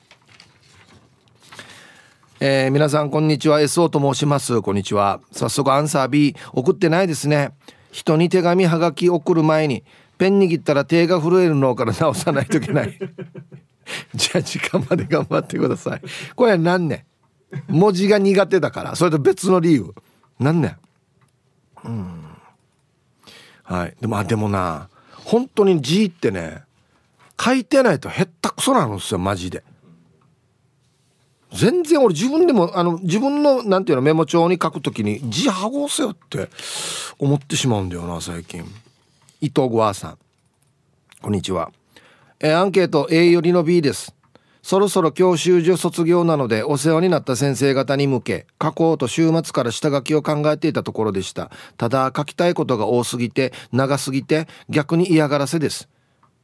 [2.41, 3.61] えー、皆さんこんにちは。
[3.61, 4.61] SO と申します。
[4.61, 5.21] こんにちは。
[5.33, 7.53] 早速アンサー B 送ってないですね。
[7.91, 9.83] 人に手紙はがき送る前に
[10.19, 12.99] ペン握ったら手が震えるのから直さないといけない。
[14.14, 16.03] じゃあ時間まで頑張ってください。
[16.35, 17.05] これ何年？
[17.68, 18.96] 文字が苦手だから。
[18.96, 19.94] それと別の理由。
[20.38, 20.77] 何年？
[21.85, 22.24] うん。
[23.64, 23.96] はい。
[24.01, 26.62] でもあでもな本当に字ってね
[27.40, 29.62] 書いてないとへったくそなんですよマジで。
[31.53, 36.51] 全然俺自分でもあの自分のなんていうのメモ帳に書くときに字剥ごせよって
[37.18, 38.64] 思ってしまうんだよな最近。
[39.40, 40.18] 伊藤ごあさん。
[41.22, 41.72] こんにちは。
[42.40, 44.14] えアンケート A よりの B です。
[44.62, 51.51] そろそろ教習所卒業なのでお世話になった先生方に向け書こうと週末から下書きを考えていたところでした。
[51.77, 55.88] ただ書きたいことが多すぎて長すぎて逆に嫌がらせです。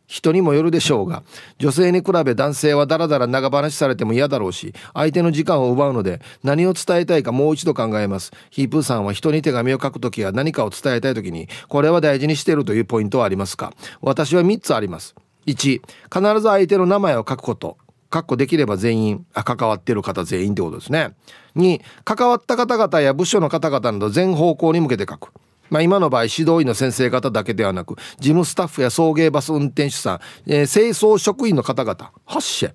[0.06, 1.22] 人にもよるでしょうが
[1.58, 8.32] 女性に比べ男性はダラダラ長話されても嫌だろうし相手の時間を奪うので何を伝えたいかもう一度考えます。
[8.50, 13.72] ヒープーさんは人に手紙を書くときや何かを伝えたいときにこれは大事にしているというポイントはありますか？
[14.00, 15.14] 私は3つあります。
[15.46, 17.76] 1必ず相手の名前を書くこと。
[18.10, 21.16] かっこできれば全員あ関わってる方全員ってことですね。
[21.56, 25.32] 2関わった方々や部署の方々など全方向に向けて書く。
[25.68, 32.12] まあ、今の場合指導員の先生方だけではなく事務スタッフや送迎バス運転手さん、えー、清掃職員の方々。
[32.24, 32.72] 発射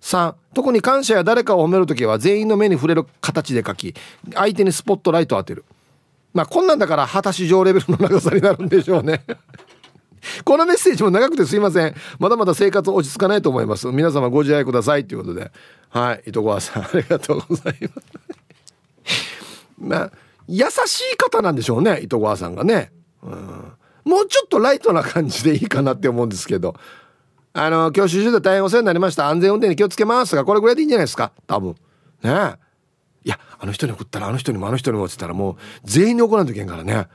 [0.00, 3.94] 3特に感謝や誰かを褒める時は全員の目に触れる形で書き
[4.34, 5.64] 相手にスポットライトを当てる。
[6.32, 9.22] まあこんなんだから果たし状レベルの長さになるんでしょうね。
[10.44, 11.94] このメッセージも長くてすいません。
[12.18, 13.86] まだまだ生活落ち着かないと思います。
[13.88, 15.50] 皆様ご自愛くださいということで。
[15.90, 19.14] はい糸川さんありがとうございます。
[19.78, 20.12] まあ
[20.48, 23.72] 優しい方なんでしょうね糸川さんがね、うん、
[24.04, 26.74] もうちょっとライトな感じでいいかなって思うんですけど。
[27.56, 29.28] あの教習所で大変お世話になりました。
[29.28, 31.30] 安全運転に気をつけますがこれぐらいでいいんじゃないですか？
[31.46, 31.76] 多分。
[32.22, 32.56] ね
[33.24, 37.06] いやあの人に送ったらあの人にもあの人にもって言ったらもう全員に怒らんといけんからね。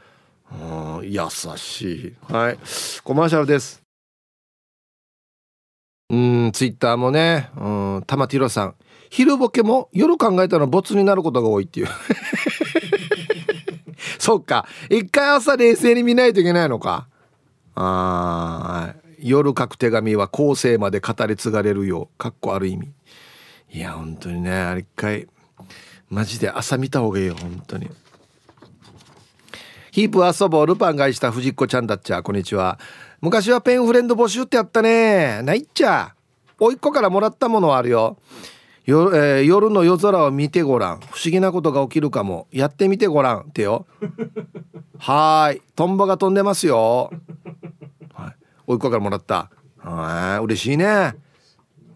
[0.52, 2.14] うん優しい。
[2.32, 2.58] はい。
[3.04, 3.84] コマーシャルです。
[6.10, 7.50] うんツイッターもね。
[7.56, 8.76] うん玉ティロさん。
[9.10, 11.88] 昼ボケも夜考えたらボツになることが多いっていう。
[14.20, 14.68] そっか。
[14.90, 17.08] 一回朝冷静に見ないといけないのか。
[17.76, 22.18] あ夜書く手紙は後世まで語り継がれるよう。
[22.18, 22.92] かっこある意味。
[23.72, 25.28] いや本当にねあれ一回
[26.10, 27.90] マジで朝見た方がいいよ本当に。
[29.92, 32.22] ヒープ遊ぼうルパンがいした藤子ちゃんだっちゃ。
[32.22, 32.80] こんにちは。
[33.22, 35.42] 昔はペンフレンド募集ってやったね。
[35.42, 36.14] ないっちゃ。
[36.60, 38.18] おいっ子からもらったものはあるよ。
[38.86, 41.00] よ、えー、夜の夜空を見てごらん。
[41.00, 42.48] 不思議なことが起きるかも。
[42.52, 43.88] やってみてごらんってよ。
[45.00, 45.62] はい。
[45.76, 47.12] トンボが飛んでますよ。
[48.14, 48.36] はい。
[48.68, 49.50] おいっ子からもらった。
[49.78, 50.44] はい。
[50.44, 51.16] 嬉しいね。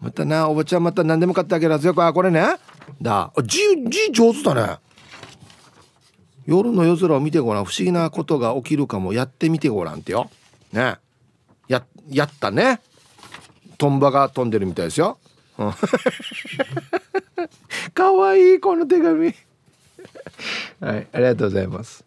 [0.00, 1.94] またなおばちゃんまた何でも買ってあげるはずよ。
[1.96, 2.56] あこれね。
[3.00, 3.32] だ。
[3.44, 4.78] 字字上手だね。
[6.46, 10.30] 夜の夜空を見てごらん不思議なことが起きるかもやってみてごらんってよ
[10.72, 10.96] ね
[11.68, 12.80] ややったね
[13.78, 15.18] トンボが飛んでるみたいですよ、
[17.92, 19.34] かわいいこの手紙
[20.80, 22.04] はいありがとうございます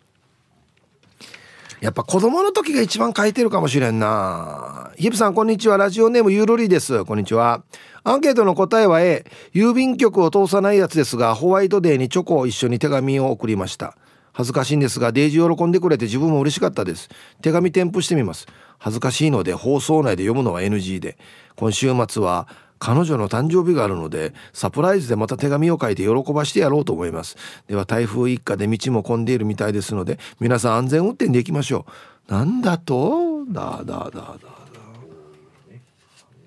[1.81, 4.91] やっぱ子供の時が一番書いてるかもしれんな。
[4.97, 5.77] ヒプさん、こんにちは。
[5.77, 7.05] ラジオネームゆるりです。
[7.05, 7.61] こんにちは。
[8.03, 9.25] アンケートの答えは A。
[9.53, 13.95] 郵便局を通さないやつですが、ホワイトデーにチョコを一緒に手紙を送りました。
[14.37, 17.09] 恥ずかしいんですが、デイジー喜んでくれて自分も嬉しかったです。
[17.41, 18.45] 手紙添付してみます。
[18.77, 21.17] 恥ずかしいので放送内で読むのは NG で。
[21.55, 22.47] 今週末は
[22.77, 27.35] 彼女の誕生日があるのでサプライズでまた手紙を書いて喜ばしてやろうと思います。
[27.67, 31.87] では台風一過で道も混んでいるみたいですので皆さん安全運転で行きましょ
[32.29, 32.31] う。
[32.31, 33.43] なんだと？
[33.49, 34.11] だだだだ。
[34.11, 34.37] だ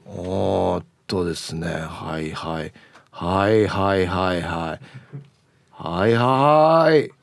[0.06, 1.66] おっとですね。
[1.66, 2.30] はい。
[2.30, 2.72] はい
[3.10, 4.42] はいはいはい。
[4.42, 4.78] はい
[5.72, 7.19] はいはい。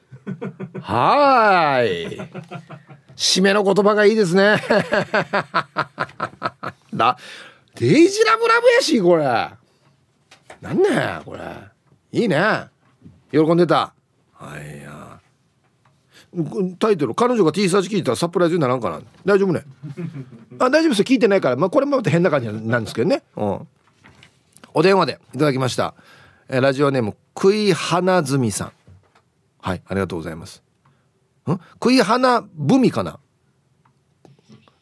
[0.82, 2.18] はい。
[3.16, 4.58] 締めの言葉がいいですね。
[6.94, 7.18] だ
[7.76, 9.24] デイジラブラブやしこれ。
[10.62, 11.42] なんねこれ。
[12.12, 12.66] いいね。
[13.32, 13.94] 喜んでた。
[14.34, 15.20] はいや。
[16.80, 19.02] タイトル彼女が T サーチ聞いたらサプライズにならんかな。
[19.26, 19.64] 大丈夫ね。
[20.60, 21.56] あ大丈夫です聞いてないから。
[21.56, 23.24] まあこれもまた変な感じなんですけどね。
[23.36, 23.68] うん。
[24.74, 25.96] お電話でいただきました。
[26.50, 28.72] えラジオネーム食い花摘さん。
[29.60, 30.64] はいありがとうございます
[31.50, 31.52] ん？
[31.74, 33.20] 食い花ぶみかな？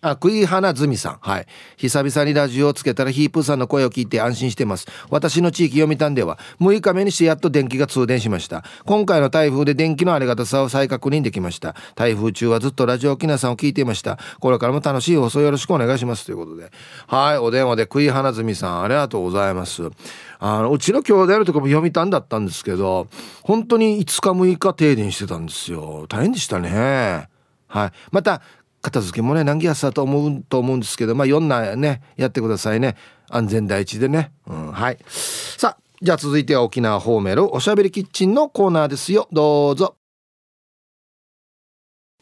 [0.02, 1.18] あ、食い花ずみさん。
[1.20, 1.48] はい。
[1.78, 4.86] 久々にラジオをつけたらヒープーさんの声を聞いて安心してます。
[5.10, 8.64] 私の地域読谷では6日目にしてやっと電気が通電しました。
[8.86, 11.76] 今回の台風で電気のありがたさを再確認できました。
[11.96, 14.20] 台風中はずっとラジオきなさんを聞いていました。
[14.40, 16.24] これからも楽しい放送よろしくお願いします。
[16.24, 16.72] ということで。
[17.08, 17.40] はい。
[17.40, 19.90] お電話で食い花ずみさん、ありがとうございます。
[20.40, 23.08] あの、うちの兄弟のとこも読みたんだったんですけど、
[23.44, 26.06] 本当に5日6日停電してたんですよ。
[26.08, 27.30] 大変でしたね。
[27.68, 27.92] はい。
[28.12, 28.42] また、
[28.86, 32.96] 片付けもね難儀やさと思うと思うんですけどまあ4なねやってくださいね
[33.30, 39.96] 安全第一でね、うん、はいさあじゃあ続いては沖縄方面のおしゃべりキッチンのコーナーですよどうぞ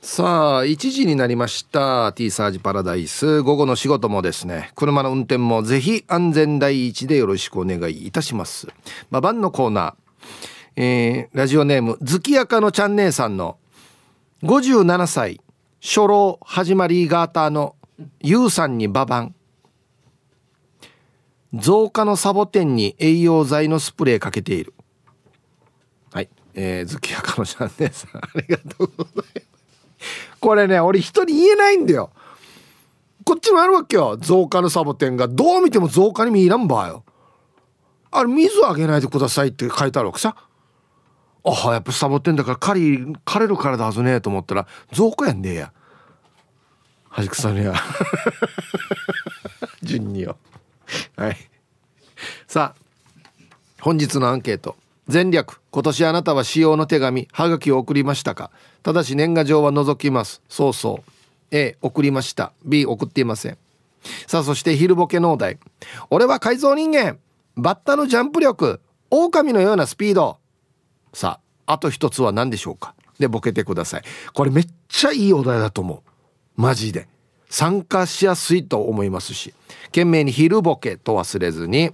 [0.06, 2.12] さあ1時になりました。
[2.12, 3.42] T サージパラダイス。
[3.42, 4.70] 午後の仕事もですね。
[4.76, 8.68] 車の運転もぜひ安全第一でよろしくお願いいたします。
[9.10, 13.58] まあ、晩のコーナー、えー、ラジオネーム月やかのちゃん姉さんの
[14.44, 15.40] 57歳
[15.82, 17.78] 初老始まりガーターの
[18.20, 19.36] ユウさんにババン。
[21.54, 24.74] 増加のサボテンに栄養剤のスプレーかけている。
[26.12, 26.30] はい。
[26.56, 29.53] えー、月やかのちゃんねさんありがとうございます。
[30.44, 32.12] これね俺人に言えないんだよ。
[33.24, 34.18] こっちもあるわけよ。
[34.18, 35.30] 増加のサボテンが。
[35.30, 37.06] どう見ても増加に見えらんばよ。
[38.12, 40.36] あれ水をあげないでくださいって書いてあるわけさ。
[41.46, 45.72] あやっぱサボテンだから狩り枯れるからだはずねえと思ったら増加やんねえや。
[47.08, 47.74] はじくさんや。
[49.82, 50.36] 順によ。
[51.16, 51.38] はい。
[52.48, 52.82] さあ
[53.80, 54.76] 本日のアンケート。
[55.08, 58.52] 前略今年あなたは使用の手紙はがきを送りましたか
[58.84, 60.42] ただし年賀状は除きます。
[60.48, 61.12] そうそう。
[61.52, 62.54] A 送りました。
[62.66, 63.58] B 送っていません。
[64.28, 65.58] さあそして昼ボケ農大
[66.10, 67.18] 俺は改造人間
[67.56, 68.80] バッタのジャンプ力。
[69.10, 70.38] 狼のようなスピード
[71.14, 72.96] さああと一つは何でしょうか？
[73.20, 74.04] でボケてください。
[74.34, 76.04] これめっちゃいいお題だと思
[76.58, 76.62] う。
[76.62, 77.08] マジで。
[77.54, 79.54] 参加しやすいと思いますし
[79.86, 81.92] 懸命に昼ボケと忘れずに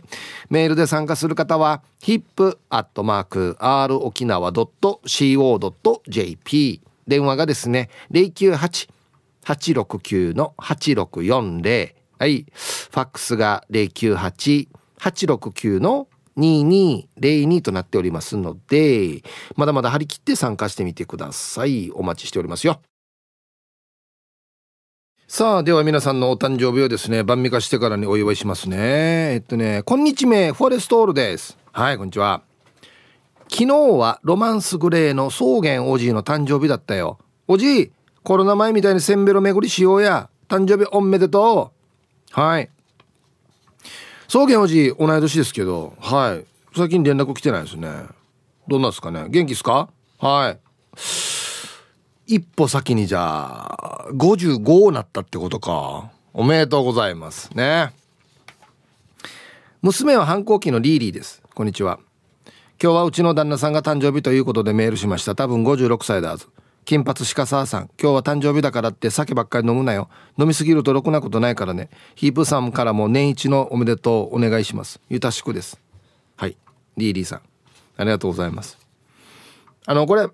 [0.50, 19.24] メールで参加する方は hip.r 沖縄 .co.jp 電話がですね098-869の8640はいファックスが098-869の2202となっておりますので、
[19.58, 21.92] まだまだ張り切って参加してみてください。
[21.92, 22.80] お待ちしておりますよ。
[25.32, 28.78] さあ、では皆さんのお誕生日をですね、晩味化してからにお祝いしますね。
[29.36, 31.56] えっとね、こんにちめ、フォレストールです。
[31.72, 32.42] はい、こんにちは。
[33.48, 37.20] 昨日はロマンスグレーの草原おじいの誕生日だったよ。
[37.48, 37.92] おじい、
[38.24, 40.32] コロナ前みたいにせんべろ巡りしようや。
[40.48, 41.74] 誕生日おめでと
[42.36, 42.42] う。
[42.42, 42.72] はい。
[44.28, 46.46] 草原おじい、同い年ですけど、はい。
[46.76, 47.88] 最近連絡来てないですね。
[48.68, 49.28] どんなんですかね？
[49.30, 49.90] 元気っすか？
[50.18, 50.60] はい。
[52.30, 56.12] 一歩先にじゃあ55なったってことか。
[56.32, 57.92] おめでとうございますね。
[59.82, 61.42] 娘は反抗期のリーリーです。
[61.56, 61.98] こんにちは。
[62.80, 65.34] 今日はうちの旦那さんが誕生日ということでメールしました。
[65.34, 66.46] 多分56歳だはず
[66.86, 67.90] 金髪鹿沢さん。
[68.00, 70.08] 今日は誕生日だからって酒ばっかり飲むなよ。
[70.38, 71.90] 飲みすぎるとろくなことないからね。
[72.14, 75.02] ヒープさんからも年一のおめでとうお願いします。
[75.10, 75.82] ゆたしくです。
[76.36, 76.56] はい。
[76.96, 77.42] リーリーさん。
[77.98, 78.78] ありがとうございます。
[79.88, 80.30] あのこれ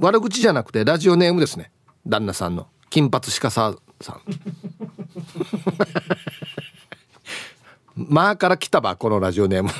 [0.00, 1.70] 悪口じゃなくてラジオネームですね。
[2.06, 2.68] 旦那さんの。
[2.88, 3.78] 金髪鹿さん。
[7.94, 9.68] まあから来たばこのラジオネーム。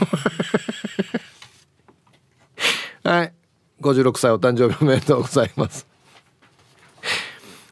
[3.03, 3.33] はい。
[3.81, 5.87] 56歳お誕生日おめでとうございます。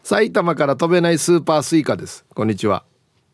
[0.03, 2.25] 埼玉から飛べないスーパースイカです。
[2.35, 2.83] こんにちは。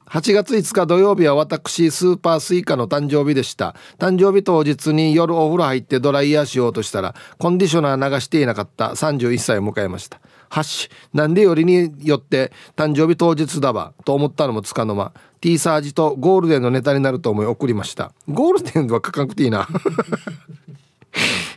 [0.06, 3.74] 8月5日土曜日は私スーパースイカの誕生日でした。
[3.98, 10.20] 誕生日当日に夜お風呂入ってドライヤーしようとしたらコンディショナー流していなかった31歳を迎えました。
[10.50, 18.12] はしなんでよりによって誕生日当日だわと思ったのもつかの間 T サージとゴールデンのネタになると思い送りました。
[18.28, 19.66] ゴールデンは書かなくていいな。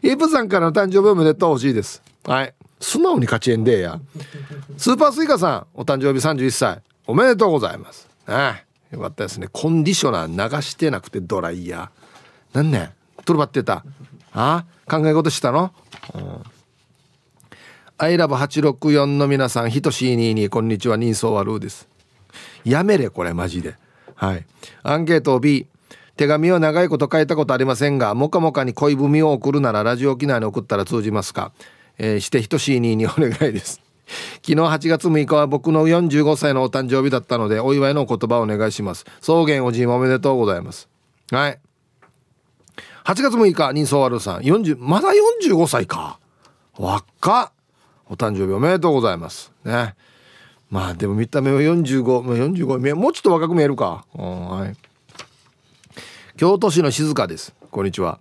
[0.01, 2.01] イープさんからの誕生日おめでとう欲しいです。
[2.25, 2.53] はい。
[2.79, 3.99] 素直に勝ちえんでや。
[4.77, 8.06] スーパースイカさんお誕生日31歳おめでとうございます。
[8.27, 8.67] ああ。
[8.91, 9.47] よかったですね。
[9.51, 12.55] コンディショナー流してなくてドライヤー。
[12.55, 12.91] なんね
[13.25, 13.83] トルバってた。
[14.33, 14.65] ああ。
[14.89, 15.73] 考え事したの、
[16.13, 16.43] うん、
[17.97, 21.89] アイラブ864の皆さんひとしいににこんにちは人相悪うです。
[22.63, 23.75] やめれこれマジで。
[24.15, 24.45] はい。
[24.83, 25.67] アンケート B
[26.15, 31.51] 手紙は長いこと書いたことありませんがもかもかに恋文を送るならラジオ機内に送ったら通じますか、
[31.97, 33.86] えー、してひとしいににお願いです。
[34.37, 39.05] 昨日8月6日は僕の45歳のお誕生日だったのでお祝いの言葉をお願いします。
[39.21, 40.89] 草原おじいもおめでとうございます。
[41.31, 41.59] はい。
[43.03, 44.41] 8月6日人相悪さん。
[44.41, 46.19] 40まだ45歳か。
[46.77, 47.51] 若っ。
[48.09, 49.51] お誕生日おめでとうございます。
[49.65, 49.95] ね。
[50.69, 54.75] まあでも見た目は45もう45もうちょっと若く見えるか、はい。
[56.37, 57.53] 京都市の静香です。
[57.71, 58.19] こんにちは。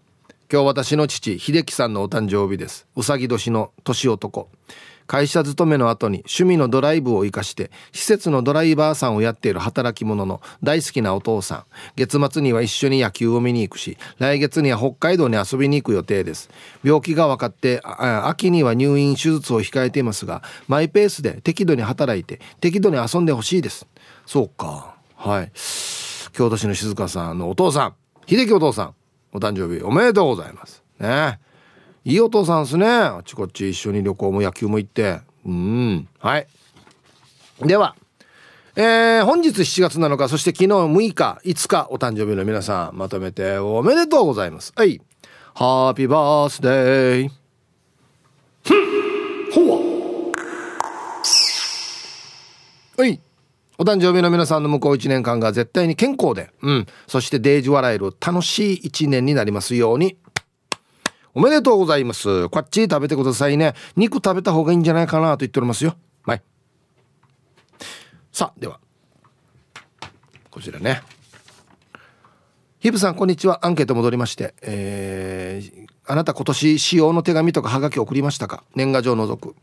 [0.50, 2.86] 今日私の父秀樹さんのお誕生日です。
[2.94, 4.48] うさぎ年の年男。
[5.06, 11.64] 会社勤めの後に趣味のドライブを生かして施設のドライバーさんをやっている働き者の大好きなお父さん。
[11.96, 16.50] 月末には一緒に野球を見に行くし来月には北海道に遊びに行く予定です。
[16.82, 23.86] 病気が分かって秋には入院手術を控えていますがマイペースで適度に働いて適度に遊んでほしいです。
[24.26, 24.96] そうか。
[25.14, 25.52] はい。
[26.32, 27.94] 京都市の静香さんのお父さん。
[28.26, 28.94] 秀樹お父さん。
[29.32, 30.82] お誕生日おめでとうございます。
[30.98, 31.38] ね。
[32.06, 32.86] いいお父さんですね。
[32.86, 35.22] あっちこっち一緒に旅行も野球も行って。
[35.44, 36.08] うん。
[36.20, 36.46] はい。
[37.62, 37.96] では
[38.76, 44.72] えー、本日7月7日そして昨日6日5日お誕生日の皆さんまとめておめでとうございます。
[44.76, 45.00] はい。
[45.52, 47.30] ハッピーバースデー
[49.52, 50.30] ほ
[52.98, 53.20] はい。
[53.78, 60.16] お誕生日の皆さんの向こう1年間が絶対に健康で、うん、そしてデージ笑える楽しい1年になりますように。
[61.36, 62.48] おめでとうございます。
[62.48, 63.74] こっち食べてくださいね。
[63.94, 65.94] 肉食べた方がいいんじゃないかなと言っておりますよ。
[66.24, 66.42] はい。
[68.32, 68.80] さあ、では。
[70.50, 71.02] こちらね。
[72.78, 73.66] ヒブさん、こんにちは。
[73.66, 74.54] アンケート戻りまして。
[74.62, 78.64] えー、あなた今年使用の手紙とかハガキ送りましたか？
[78.74, 79.54] 年賀状除く。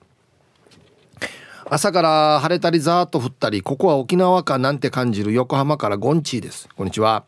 [1.67, 6.69] 朝から晴れたりざーっと降ったり、ここは沖縄かなんて感じる横浜からゴンチーです。
[6.75, 7.25] こんにちは。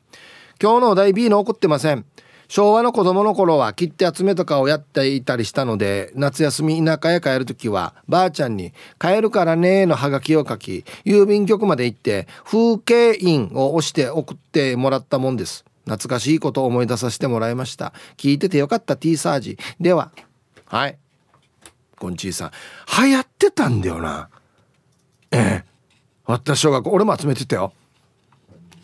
[0.62, 2.06] 今日のお題 B の送ってません。
[2.48, 15.66] 昭和の子供の頃は切手集めとかをやっていたりしたので夏休み田舎へ帰る時はばあちゃんに「帰るからね」のハガキを書き郵便局まで行って風景印を押して送ってもらったもんです。
[15.86, 17.94] 懐かしいことを思い出させてもらいました。
[18.18, 19.58] 聞いててよかった T サージ。
[19.80, 20.12] では
[20.66, 20.98] はい。
[22.00, 22.52] ゴンチーさん。
[23.04, 24.30] 流行ってたんだよな。
[25.32, 25.66] ええ。
[26.26, 27.72] 私小学校俺も集めてたよ。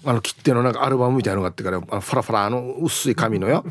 [0.04, 3.64] あの切手のなんかアルバムみたいのがあってからあのフラフラあの薄い紙のよ。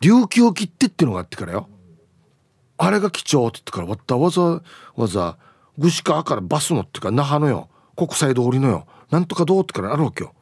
[0.00, 1.68] 琉球切手っていうのがあってからよ。
[2.78, 4.62] あれが貴重って言ってからわったわざ
[4.96, 5.38] わざ
[5.80, 7.68] 串川からバス乗ってから那覇のよ。
[7.96, 8.86] 国際通りのよ。
[9.10, 10.34] なんとかどうってからあるわけよ。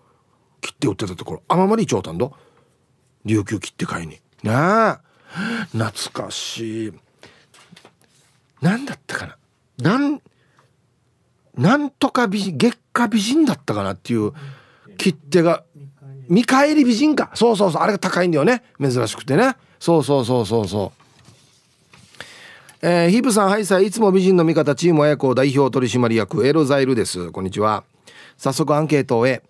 [0.61, 1.43] 切手売ってたところ。
[1.49, 2.35] あまりちょうたんど。
[3.25, 4.13] 琉球切手買いに。
[4.13, 4.97] ねえ。
[5.73, 6.93] 懐かしい。
[8.61, 9.37] 何だったかな。
[9.79, 10.21] なん
[11.57, 14.33] なんとか美人月下美人だったかなっていう
[15.01, 15.65] 切手が
[16.29, 17.31] 見返り美人か。
[17.35, 17.83] そうそうそう。
[17.83, 18.63] あれが高いんだよね。
[18.79, 19.57] 珍しくてね。
[19.79, 21.01] そうそうそうそうそう。
[22.83, 23.87] えー、ヒブさんはいさい。
[23.87, 27.31] いつも美人の味方チーム親子代表取締役エロザイルです。
[27.31, 27.83] こんにちは。
[28.37, 29.43] 早速アンケートをへ。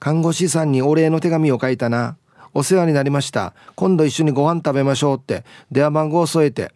[0.00, 2.16] 看護師さんにお礼の手紙を書いたな。
[2.54, 3.52] お世話になりました。
[3.74, 5.44] 今度一緒にご飯食べましょうって。
[5.70, 6.72] 電話番号を添えて。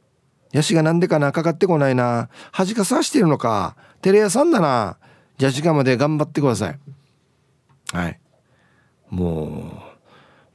[0.53, 1.33] ヤシがなんでかな？
[1.33, 2.29] かかってこないな。
[2.53, 3.75] 恥かさしてるのか。
[4.03, 4.99] テレ屋さんだな。
[5.39, 6.79] じゃあ時間まで頑張ってください。
[7.93, 8.19] はい。
[9.11, 9.73] も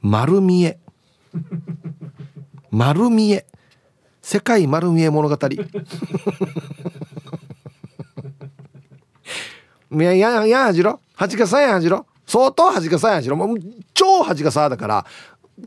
[0.02, 0.78] う丸見え。
[2.70, 3.46] 丸見え。
[4.20, 5.48] 世界丸見え物語。
[9.90, 13.58] いやいややはじろ恥かさやはじろ相当恥かさやはじろもう
[13.94, 15.06] 超恥かさだから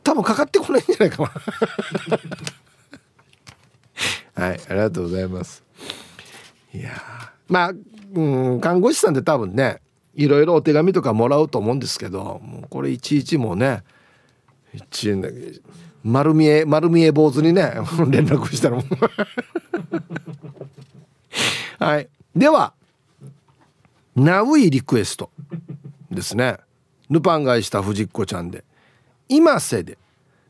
[0.04, 1.32] 多分かかってこないんじゃないかな。
[4.46, 5.64] はいありがとうございます。
[6.74, 6.92] いや
[7.48, 7.74] まあ
[8.14, 8.22] う
[8.56, 9.82] ん看護師さんって多分ね
[10.16, 13.84] いろいろお手紙とかもらうと思うんですけどもうこれいちいちもうね
[16.04, 17.74] 丸見え丸見え坊主にね
[18.10, 18.86] 連絡したらもう。
[21.84, 22.10] はい。
[22.36, 22.74] では
[24.16, 25.32] ナウイリクエスト
[26.10, 26.58] ですね。
[27.10, 28.64] ルパンがした藤子ちゃんで
[29.28, 29.98] 今せで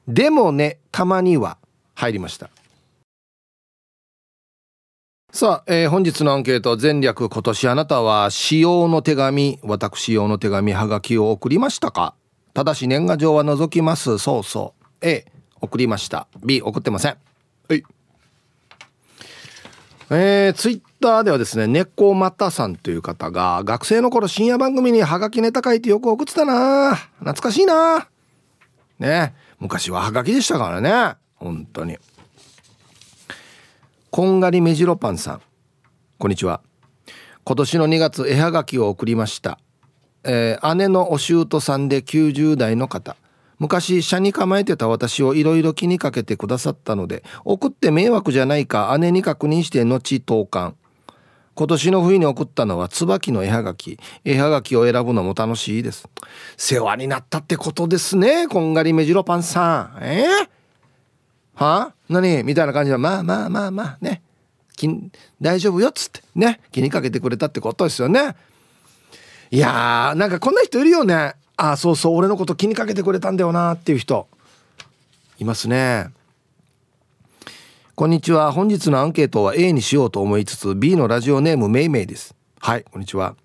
[0.07, 1.57] でもねたまには
[1.95, 2.49] 入りました。
[5.33, 12.15] さあ、えー、本日のアンケート前略今年あなたは使用の手紙私用の手紙はがきを送りましたか？
[12.53, 14.17] ただし年賀状は除きます。
[14.17, 14.85] そうそう。
[14.99, 15.25] A
[15.61, 16.27] 送りました。
[16.43, 17.15] B 送ってません。
[17.69, 17.83] はい。
[20.09, 26.95] えー、ツイッターではですね猫又さんという方が学生の頃深夜番組にハガキネタ書いてよく送ってたな。
[27.19, 28.09] 懐かしいな。
[28.99, 29.33] ね。
[29.61, 31.15] 昔はハガキでしたからね。
[31.37, 31.97] 本当に
[34.13, 35.41] こんがり目白パンさん。
[36.17, 36.59] こんにちは。
[37.45, 39.57] 今年の2月絵はがきを送りました、
[40.25, 43.15] えー、姉のお舅さんで90代の方。
[43.57, 50.73] 昔車に構えてた私をいろいろ気にかけてくださったので送って迷惑じゃないか姉に確認して後投函。
[51.55, 53.97] 今年の冬に送ったのは椿の絵はがき。
[54.25, 56.09] 絵はがきを選ぶのも楽しいです。
[56.57, 59.99] 世話になったってことですねこんがり目白パンさん。
[60.01, 60.49] えー、
[61.61, 61.81] は？
[61.81, 62.43] あ何？
[62.43, 64.21] みたいな感じでまあまあまあまあね。
[65.39, 66.21] 大丈夫よっつって。
[66.33, 66.59] ね。
[66.71, 68.35] 気にかけてくれたってことですよね。
[69.51, 71.35] いやーなんかこんな人いるよね。
[71.55, 72.15] あそうそう。
[72.15, 74.27] 俺のこと気にかけてくれたんだよなっていう人。
[75.37, 76.07] いますね。
[77.93, 78.51] こんにちは。
[78.51, 82.33] 本日のアンケートは A にしようと思いつつ B のラジオネームめいめいです。
[82.59, 83.35] はいこんにちは。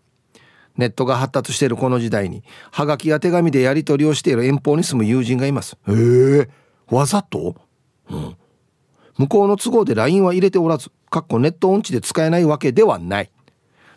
[0.79, 5.77] ネットが発達しているこの時代にハガキや手紙でやり取りをしている遠方に住む友人がいます。
[5.87, 5.93] へ
[6.41, 6.49] え
[6.89, 7.57] わざと？
[8.11, 8.37] うん。
[9.17, 13.31] 向こうの都合で LINE は入れておらずかっこネット音痴で使えないわけではない。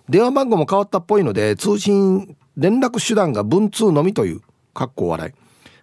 [0.07, 4.41] 電話番号も変わったっぽいので通信連絡手段が文通のみという
[4.74, 5.34] かっこ笑い。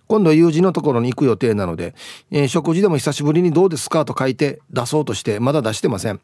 [0.09, 1.95] 今度友人のところに行く予定なので、
[2.31, 6.21] えー、食事でも久しぶりにどうですかと書いて出そうとしてまだ出してません。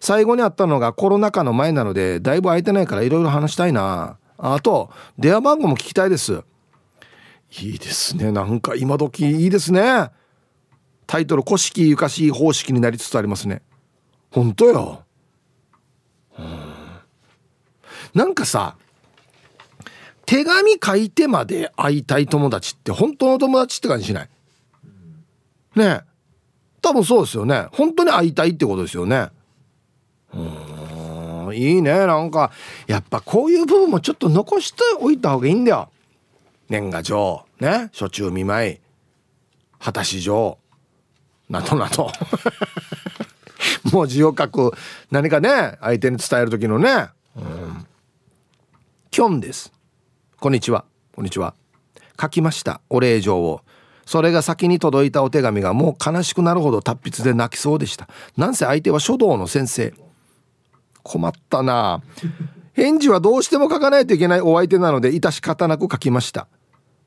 [0.00, 4.16] 最後に会ったのがコロナ禍の前なのでだいぶ空いてないからいろいろ話したいな。
[4.38, 6.42] あと電話番号も聞きたいです。
[7.60, 8.32] いいですね。
[8.32, 10.10] なんか今時いいですね。
[11.10, 13.62] タイトル「古式ゆかしい方式」になりつつありますね。
[14.30, 15.02] 本当よ、
[18.14, 18.76] なんかさ
[20.24, 24.28] 手紙書いてまで会いたい友達って本当の友達って感じしない？
[25.74, 26.02] ね
[26.80, 27.66] 多分そうですよね。
[27.72, 29.30] 本当に会いたいってことですよね。
[30.32, 31.56] うん。
[31.56, 32.06] いいね。
[32.06, 32.52] なんか
[32.86, 35.90] やっぱこういう部分もちょっと残しておいた方がいいんだよ。
[36.68, 37.46] 年賀状。
[37.58, 37.90] ね。
[37.92, 38.78] 初中見舞い。
[39.80, 40.59] 果たし状。
[41.50, 42.10] などなど。
[43.92, 44.72] 文字を書く
[45.10, 47.08] 何かね相手に伝える時のね。
[47.36, 47.86] うん。
[49.10, 49.72] キョンです。
[50.38, 50.84] こんにちは。
[51.12, 51.54] こんにちは。
[52.18, 52.80] 書きました。
[52.88, 53.62] お礼状を。
[54.06, 58.08] それが先に届いたお手紙がもう悲しくなるほど達筆で泣きそうでした。
[58.36, 59.92] なんせ相手は書道の先生。
[61.02, 62.00] 困ったな。
[62.74, 66.46] 返事はどうしても書かないといけないお相手なので致し方なく書きました。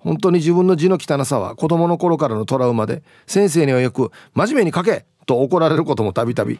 [0.04, 6.60] 本当に自分の字の汚さは子供の頃からのトラウマで先生にはよく「真面目に書け!」と怒られることもたびたび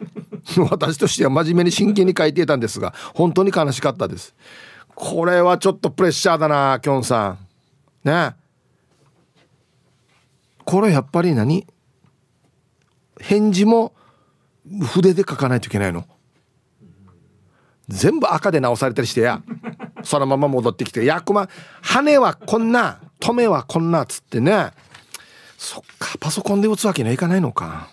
[0.70, 4.34] 私としては真面目に真剣に書いていたんですが本当に悲しかったです。
[4.94, 7.36] これはちょっとプレッシャーだなきょんさ
[8.04, 8.08] ん。
[8.08, 8.34] ね。
[10.64, 11.66] これやっぱり何？
[13.20, 13.92] 返事も
[14.80, 16.06] 筆で書かないといけないの。
[17.88, 19.42] 全部赤で直されたりしてや。
[20.04, 21.48] そのまま戻ってきて「やくま
[21.82, 24.70] 羽はこんな止めはこんな」っつってね。
[25.56, 27.88] そっかパソコンで打つわけにはいかないのか。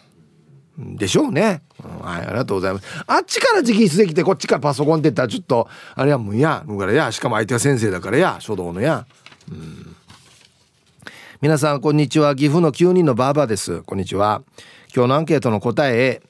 [0.78, 3.04] でしょうね、うん、はいありがとうございます。
[3.08, 6.66] あっちから直筆できてこっちからパソコンって言ったらちょっとあれはもうや。
[6.68, 7.12] だからや。
[7.14, 8.38] しかも相手は先生だからや。
[8.40, 9.06] 書道のや。
[9.50, 9.96] うん。
[11.40, 12.36] 皆さんこんにちは。
[12.36, 13.82] 岐阜の9人のバーバーです。
[13.84, 14.44] こんにちは。
[14.94, 16.22] 今日のアンケートの答え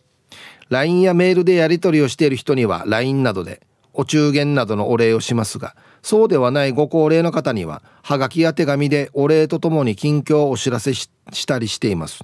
[0.69, 3.61] LINE やメールでやり取りをしている人には LINE などで
[3.93, 11.09] お中元などのお礼をしますがそうではないご高齢の方にははがきや手紙でお礼とともに近況をお知らせし
[11.47, 12.23] たりしています。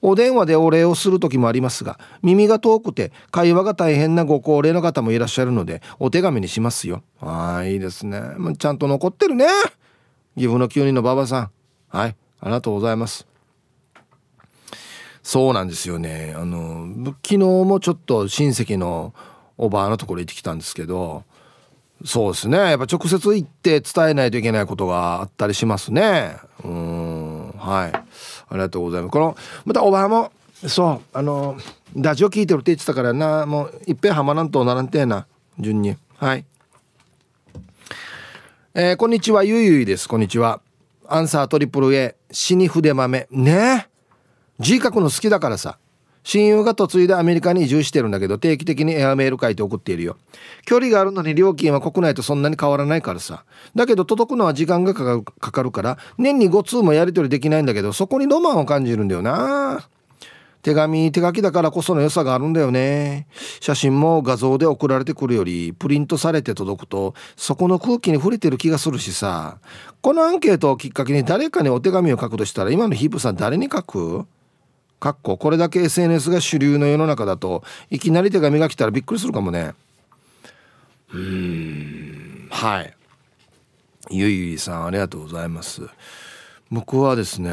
[0.00, 7.02] お電話でお礼をする時もありますが耳が遠くて会話が大変なご高齢の方もいらっしゃるのでお手紙にしますよ。
[7.20, 8.20] ああいいですね。
[8.58, 9.46] ちゃんと残ってるね。
[10.36, 11.50] 岐阜の9人の馬場さん。
[11.88, 13.26] はいありがとうございます。
[15.22, 16.34] そうなんですよね。
[16.36, 16.88] あの
[17.22, 19.12] 昨日もちょっと親戚の
[19.58, 21.24] おばあのところ行ってきたんですけど
[22.04, 22.58] そうですね。
[22.58, 26.36] やっぱ直接行って伝えないといけないことがあったりしますね。
[26.64, 27.50] うん。
[27.50, 27.92] はい。
[27.92, 28.04] あ
[28.52, 29.10] りがとうございます。
[29.10, 30.32] このまたおばあも
[30.66, 31.56] そうあの
[31.96, 33.46] ラジオ聞いてるって言ってたからな。
[33.46, 35.26] もういっぺんはまらんとならんてな
[35.58, 35.96] 順に。
[36.16, 36.44] はい。
[38.74, 39.42] えー、こんにちは。
[39.42, 40.08] ゆいゆいです。
[40.08, 40.60] こんにちは。
[41.08, 43.26] アンサートリプル A 死に筆豆。
[43.30, 43.88] ね。
[44.60, 45.78] 字書くの好きだからさ。
[46.28, 50.18] 親友が嫁いでアメリカに移住してるんだけど定期的にエアメール書いて送っているよ。
[50.66, 53.46] 距離があるのに料金は国内とそんなに変わらないからさ。
[53.74, 59.88] だけど届くのは時間がかかるから年に5通もやり取りできないんだけどそこにロマンを感じるんだよな。
[60.60, 63.26] 手紙手書きだからこその良さがあるんだよね。
[63.60, 69.60] 写真も画像で送られてくるよりプリントされて届くとそこの空気に触れてる気がするしさ。
[70.02, 74.26] このアンケートをきっかけに誰かにお手紙を書くとしたら今のヒープさん誰に書く？
[75.00, 79.74] かっここれだけ SNS が主流の世の中だといきなり手紙が来たらびっくりするかもね。
[81.12, 82.48] うん。
[82.50, 82.94] はい。
[84.10, 85.82] ゆいゆいさんありがとうございます。
[86.70, 87.48] 僕はですね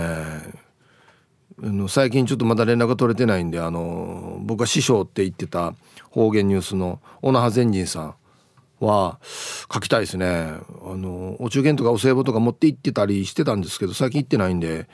[1.61, 5.73] の最近ちょっとまだ連絡が取れてないんであの僕が師匠って言ってた
[6.09, 8.15] 方言ニュースの小名派善人さん
[8.79, 9.19] は
[9.73, 10.25] 書きたいですね。
[10.27, 10.61] あ
[10.95, 14.89] のお中元とかお歳暮とか持って行ってたりしてたんですけど最近行ってないんで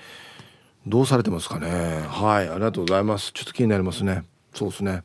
[0.87, 1.67] どうされてますかね？
[2.09, 3.31] はいありがとうございます。
[3.33, 4.23] ちょっと気になりますね。
[4.53, 5.03] そうですね。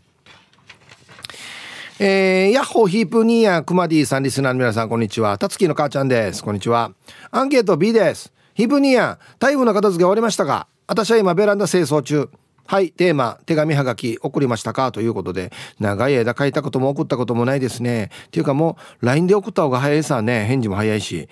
[1.99, 5.37] えー、ヤッホーヒープニーヤクマディさんリスナーの皆さんこんにちは。
[5.37, 6.43] たつきの母ちゃんです。
[6.43, 6.93] こんにちは。
[7.31, 8.33] アンケート B です。
[8.55, 10.67] ヒープニーヤ台風の片付け終わりましたか？
[10.87, 12.31] 私は今ベランダ清掃中。
[12.67, 14.93] はいテーマ手紙はがき送りましたか？
[14.93, 18.11] ということで長い間書いたことも送ったこともないですね。
[18.29, 20.47] っていうかもう LINE で送った方が早いさね。
[20.47, 21.29] 返事も早いし。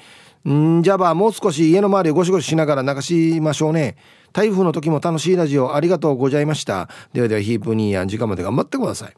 [0.47, 3.97] んじゃあもう少し家の周りをゴシゴシしながら流しましょうね
[4.35, 6.89] 台風の時も楽しいラジオありがとうございました。
[7.13, 9.15] ではではヒープニーや時間まで頑張ってください。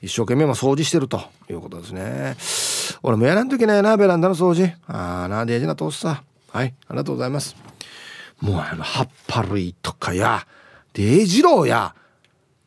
[0.00, 1.20] 一生懸命も掃除してると
[1.50, 2.34] いうことですね。
[3.02, 4.72] 俺もやらんといけないなベランダの掃除。
[4.86, 6.22] ああなデージな通すさ。
[6.50, 7.56] はいありがとうございます。
[8.40, 10.46] もうあの葉っぱ類とかや
[10.94, 11.94] デイジローや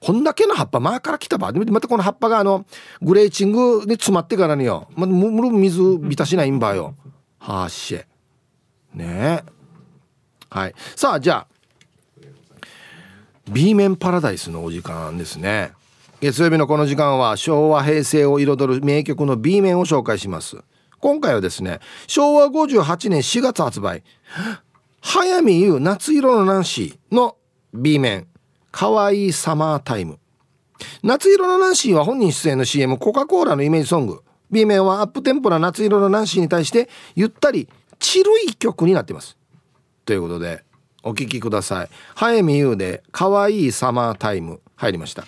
[0.01, 2.63] こんだけの葉っぱ前から来たばまたこの葉っぱがあの
[3.01, 6.93] グレーチングに詰まってからによまたむ水浸しないんばよ。
[7.39, 7.99] はーし
[8.93, 9.43] ね。
[9.43, 9.43] え
[10.51, 10.75] はい。
[10.95, 11.51] さあじゃあ
[13.52, 15.74] B 面パラダイスのお時間ですね。
[16.22, 20.58] 月曜日のこの時間は昭和平成を彩る名曲の B 面を紹介します。
[20.99, 24.04] 今回はですね昭和58年4月発売
[25.02, 27.36] 早見優夏色のナンシーの
[27.74, 28.28] B 面
[28.72, 30.18] かわいいサマータイム。
[31.04, 34.24] 夏色のナンシーは本人出演の CM コカ・コーラのイメージソング。
[34.49, 37.68] B 面はアップテンポな夏色のナンシーに対してゆったり
[37.99, 39.36] チルい曲になっています。
[40.06, 40.64] ということで
[41.04, 41.89] お聴きください。
[42.16, 44.62] 早見優でかわいいサマータイム。
[44.76, 45.26] 入りました。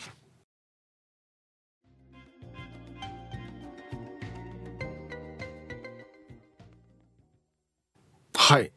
[8.35, 8.71] はい。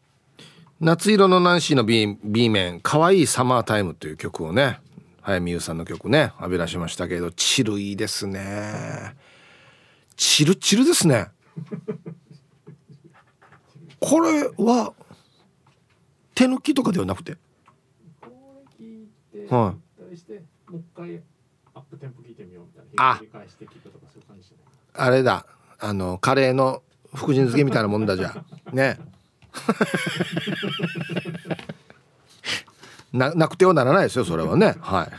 [0.81, 4.79] 夏色のナンシーの B, B 面「かわいいサマータイム」という曲をね
[5.23, 9.17] 早見優さんの曲ね浴びらしましたけどチルいいですね。
[10.17, 11.29] チルチルですね。
[14.01, 14.93] これは
[16.37, 17.39] 手抜きとかではなくて？
[19.51, 19.77] はい、
[22.99, 23.21] あ。
[24.95, 25.47] あれだ。
[25.79, 26.83] あのカレーの
[27.15, 28.35] 福神漬けみたいなもんだじゃ
[28.73, 28.99] ね。
[33.13, 34.75] ななくてはならないですよそれはね。
[34.81, 35.11] はい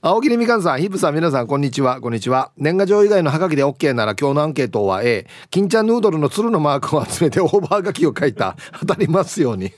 [0.00, 2.00] 青桐みかんさん、ヒップさん、皆さん、こんにちは。
[2.00, 2.52] こんにちは。
[2.56, 5.26] 年賀状以外のハガキで OK なら今日のアンケートは A。
[5.50, 8.56] 金ちゃんヌードルの鶴のマークを集めてオーバー書きを書いた。
[8.80, 9.72] 当たりますように。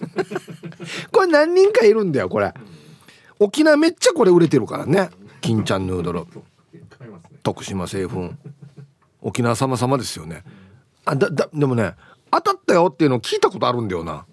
[1.11, 2.53] これ何人かいるんだよ、これ。
[3.39, 5.09] 沖縄めっちゃこれ売れてるからね。
[5.41, 6.25] 金ちゃんヌードル。
[7.43, 8.31] 徳島製粉。
[9.23, 10.45] 沖縄様様ですよね。
[11.05, 11.95] あだだでもね
[12.31, 14.27] 当たったよっていうのを聞いたことあるんだよな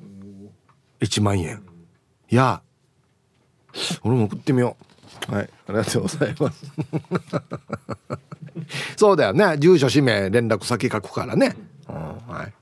[0.99, 1.63] 1万円
[2.29, 2.61] いや
[4.03, 4.83] 俺も送ってみよう
[5.27, 5.49] はい。
[5.67, 6.65] ありがとうございます。
[8.97, 9.57] そうだよね。
[9.57, 11.55] 住所氏名連絡先書くからね、
[11.87, 11.95] うん、
[12.33, 12.53] はい。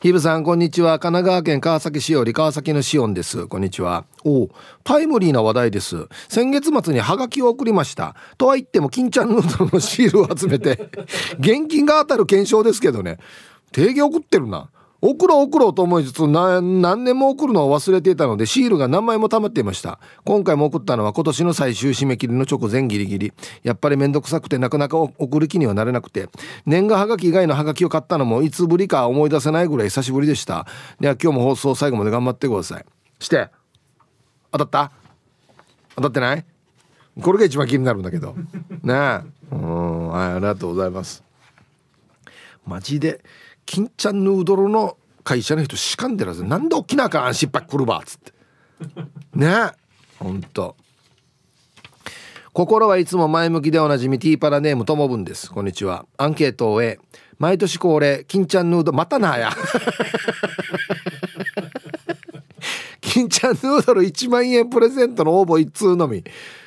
[0.00, 1.00] ヒブさんこんにちは。
[1.00, 3.48] 神奈川県川崎市より川崎のシオンです。
[3.48, 4.04] こんにちは。
[4.24, 4.48] お
[4.84, 6.06] タイムリーな話題です。
[6.28, 8.14] 先月末にハガキを送りました。
[8.36, 10.90] とは言っても金ちゃんヌードルのシールを集めて
[11.40, 13.18] 現金が当たる検証ですけどね。
[13.72, 14.70] 定義送ってるな。
[15.00, 20.00] 送ろう送ろうと思いつつ何年も送るのを忘れていたのでシールが何枚も溜まっていました。
[20.24, 23.32] 今回も送ったのは今年の最終締め切りの直前ギリギリ。
[23.62, 26.28] やっぱりめんどくさくてなかなか送る気にはなれなくて。
[26.66, 30.66] 年賀はがき以外のはがきを買ったのもいつぶりか思い出せないぐらい久しぶりでした。
[30.98, 32.84] では今日も放送最後まで頑張ってください。
[33.20, 33.50] して
[34.50, 34.92] 当たった？
[35.94, 36.44] 当たってない？
[37.22, 38.34] これが一番気になるんだけど。
[38.82, 39.20] ねえ。
[39.52, 41.22] うんはいありがとうございます。
[42.66, 43.22] マジで
[43.68, 46.42] 金ちゃんヌードルの会社の人しかんでらず。
[46.42, 48.32] なんで沖縄から失敗来るばっつって。
[49.34, 49.72] ね。
[50.18, 50.74] ほんと。
[52.54, 55.50] 心はいつも前向きでおなじみティーパラネームともぶんです。
[55.50, 56.06] こんにちは。
[56.16, 56.98] アンケートを終え
[57.36, 59.50] 毎年恒例金ちゃんヌードまたなや。
[63.08, 66.22] 金ちゃんヌードル1万円プレゼントの応募1通のみ。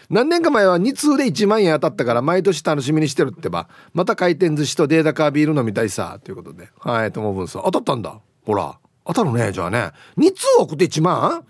[0.09, 3.69] 何年か前は2通で1万円当たったから毎年楽しみにしてるってば。
[3.93, 6.19] また回転寿司とデータカービール飲みたいさ。
[6.23, 6.69] ということで。
[6.79, 7.61] はいともぶんさん。
[7.63, 8.19] 当たったんだ。
[8.45, 8.77] ほら。
[9.05, 9.91] 当たるねじゃあね。
[10.17, 11.45] 2通送って1万？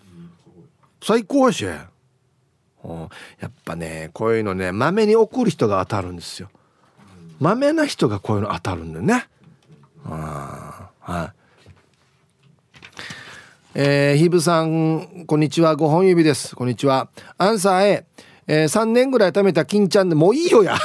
[1.03, 1.89] 最高やし、や
[3.47, 6.49] っぱねこういうのねまめに送る人が当たるんですよ。
[7.39, 9.27] まめな人がこういうの当たるんだよね。
[10.03, 10.91] は
[11.35, 11.40] い。
[13.73, 15.77] えー、ヒブさんこんにちは。
[15.77, 16.57] 5本指です。
[16.57, 17.09] こんにちは。
[17.37, 18.05] アンサー A
[18.45, 20.75] えー、3年ぐらい貯めた金ちゃんでもういいよや。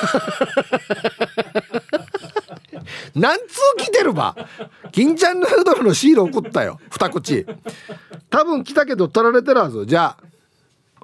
[3.16, 3.45] 何通
[3.78, 4.37] 来てるば。
[4.93, 6.78] 金ちゃんヌードルのシール送ったよ。
[6.91, 7.45] 二口。
[8.30, 9.84] 多分来たけど取られてるはず。
[9.87, 10.22] じゃあ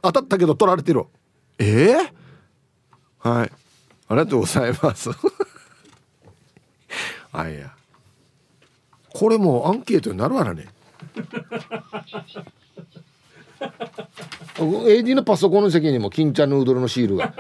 [0.03, 1.07] 当たったけど取られてる。
[1.59, 3.51] ええー、はい。
[4.09, 5.11] ありがとうございます。
[7.33, 7.73] あいや。
[9.13, 10.69] これもうアンケートになるわなね。
[14.57, 17.35] AD のパソコンの席にも金ちゃんヌードルのシールが。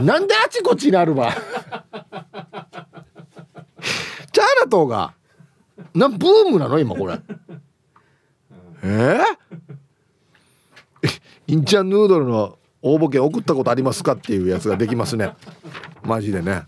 [0.00, 1.32] なんであちこちにあるわ。
[1.32, 5.14] チャーラトが。
[5.94, 6.78] なブームなの？
[6.78, 7.20] 今これ。
[8.82, 8.86] え？
[8.86, 9.24] ー、
[11.46, 14.12] 金ちゃんヌードルの応募券送ったことありますか？
[14.14, 15.34] っていうやつができますね。
[16.02, 16.64] マジでね。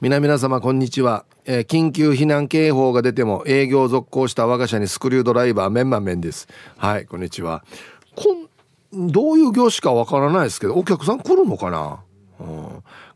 [0.00, 6.46] 皆皆様こんにちは、えー、緊急避難警報が出ても営業続行した我が社にスクリュードライバーメンマメンです。
[6.76, 7.64] はいこんにちは。
[8.14, 12.00] こんどういう業種かわからないですけどお客さん来るのかな、
[12.40, 12.46] うん、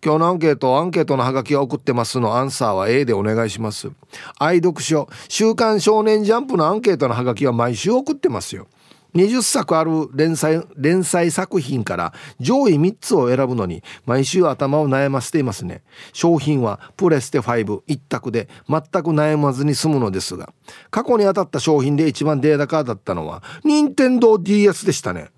[0.03, 3.91] 今日のアンケートアンケートのハガキを送ってますのアンサーは A でお願いします。
[4.39, 8.67] 愛読書週刊少年ジャンプのアンケートのハガキは毎週送ってますよ。
[9.15, 15.83] 20作ある連載連載作品から上位3つを選ぶのに毎週頭を悩ませていますね。
[16.13, 20.53] 商品はプレステ5一択で全く悩まずに済むのですが
[20.91, 25.31] 過去に当たった商品で一番データカーだったのは任天堂 d s でしたね。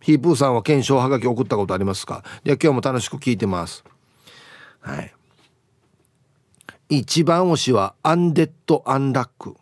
[0.00, 2.24] ヒープーさんは検証はがき送ったことありますか？
[2.44, 3.84] いや今日も楽しく聞いてます。
[4.80, 5.12] はい。
[6.88, 9.54] 一番推しはアンデッド・アンラックっ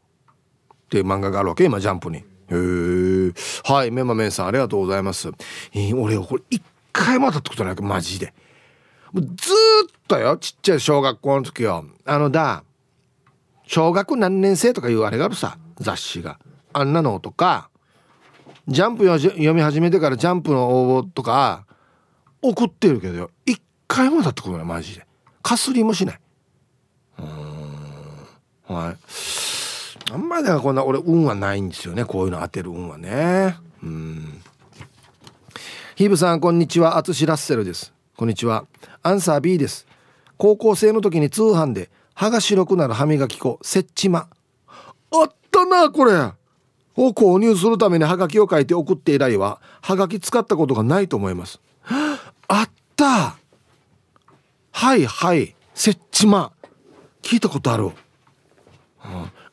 [0.90, 2.22] ていう漫画があるわけ今ジャンプに。
[2.50, 3.32] へえ
[3.64, 5.28] はいメンマメンさんありがとうございます、
[5.72, 8.32] えー、俺これ一回も当たったことないマジで。
[9.14, 9.26] ずっ
[10.08, 11.84] とよちっちゃい小学校の時よ。
[12.04, 12.64] あのだ
[13.66, 16.38] 小学何年生とかいうあれがあるさ雑誌が。
[16.72, 17.70] あんなのとか
[18.68, 21.64] ジャンプ読み始めてからジャンプの応募とか
[22.42, 23.30] 送ってるけどよ。
[23.46, 25.06] 一回も当たったことないマジで。
[25.42, 26.20] かすりもしない。
[27.20, 28.74] うん。
[28.74, 28.96] はい。
[30.12, 32.04] あんまりだからこんな俺運はないんですよね。
[32.04, 33.56] こういうの当てる運はね。
[33.82, 34.42] うん。
[35.96, 36.96] ヒブさんこんにちは。
[36.96, 37.92] アツシラッセルです。
[38.16, 38.66] こんにちは。
[39.02, 39.86] アンサー B です。
[40.36, 44.28] 高校生の時に通販で歯が白くなる歯磨き粉セッチマ
[45.10, 46.12] あったなこれ。
[46.98, 51.60] を購入するためにハガキを書いて送って以来はハガキ使ったことがないと思います。
[52.48, 53.36] あった。
[54.72, 55.54] はいはい。
[55.74, 56.52] セッチマ
[57.22, 57.92] 聞いたことある、うん。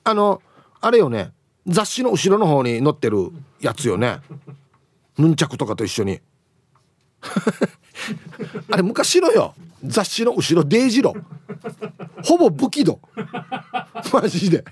[0.03, 0.41] あの
[0.81, 1.31] あれよね。
[1.65, 3.31] 雑誌の後ろの方に載ってる
[3.61, 4.19] やつよね。
[5.17, 6.19] ヌンチャクとかと一緒に。
[8.69, 9.53] あれ昔のよ。
[9.85, 11.13] 雑誌の後ろデイジロ
[12.23, 12.99] ほぼ武器度
[14.11, 14.63] マジで。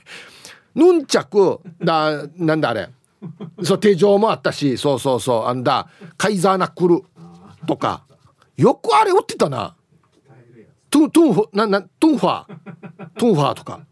[0.76, 2.90] ヌンチャクだなんだあれ。
[3.64, 4.78] そう手錠もあったし。
[4.78, 5.46] そうそうそう。
[5.46, 7.04] あんだカイザーナックル
[7.68, 8.04] とか。
[8.58, 9.76] よくあれ売ってたな。
[10.90, 12.58] トゥントゥンフななトゥンファー。
[13.18, 13.86] トゥンファーとか。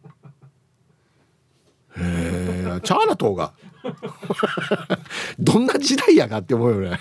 [1.99, 3.53] へえチャーナ島が。
[5.39, 6.99] どんな時代やがって思うよね。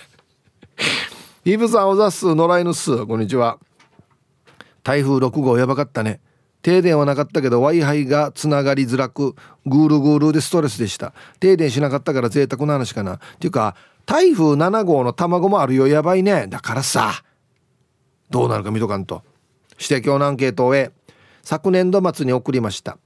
[1.44, 3.58] イブさんおざっす野良犬っすこんにちは。
[4.82, 6.20] 台風6号やばかったね。
[6.62, 9.34] 停電はなかったけど w i f i がつながりづらく
[9.64, 11.12] グールグールでストレスでした。
[11.40, 13.14] 停電しなかったから贅沢な話かな。
[13.14, 13.76] っていうか
[14.06, 15.86] 台風7号の卵もあるよ。
[15.86, 16.46] やばいね。
[16.48, 17.22] だからさ
[18.30, 19.22] どうなるか見とかんと。
[19.78, 20.90] して今日のアンケートを終え
[21.42, 22.98] 昨年度末に送りました。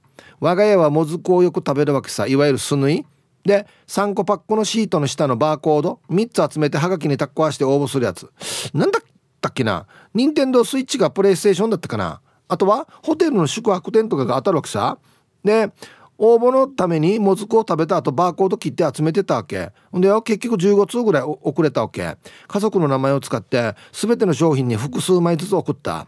[0.43, 2.27] 我が家はもずくをよく食べるわけさ。
[2.27, 3.05] いわゆるスヌイ
[3.45, 6.01] で3個パックのシートの下のバーコード。
[6.09, 8.29] 3つ集めてハガキにタッコ合わせて応募するやつ。
[8.73, 9.03] なんだっ
[9.39, 9.87] たっけな。
[10.13, 12.19] 任天堂スイッチがプレイステーションだったかな。
[12.49, 14.97] あとはホテルの宿泊店とかが当たるわけさ。
[15.45, 15.71] で
[16.17, 19.71] 応募のためにもずくを食べた後バーコード切って集めてたわけ。
[19.93, 22.17] ほんで結局15通ぐらい遅れたわけ。
[22.49, 26.07] 家族の名前を使って全ての商品に複数枚ずつ送った。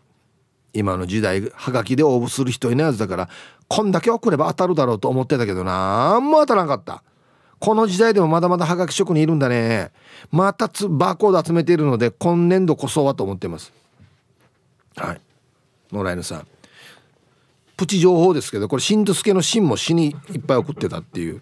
[0.76, 3.30] 今の時代はがきで応募する人いないはずだから
[3.68, 6.20] こんだけ送れば当たるだろうと思ってたけどな。
[6.20, 7.04] んも当たらなかった。
[7.60, 9.92] この時代でもまだまだはがき職人いるんだね。
[10.32, 13.74] またつバーコード集めているので今年度こそはと思ってます。
[14.98, 15.22] はい。
[15.92, 16.48] 野良犬さん。
[17.78, 21.42] プチ情報ですけどこれしんどすけのしんも死にいっぱい送ってたっていう。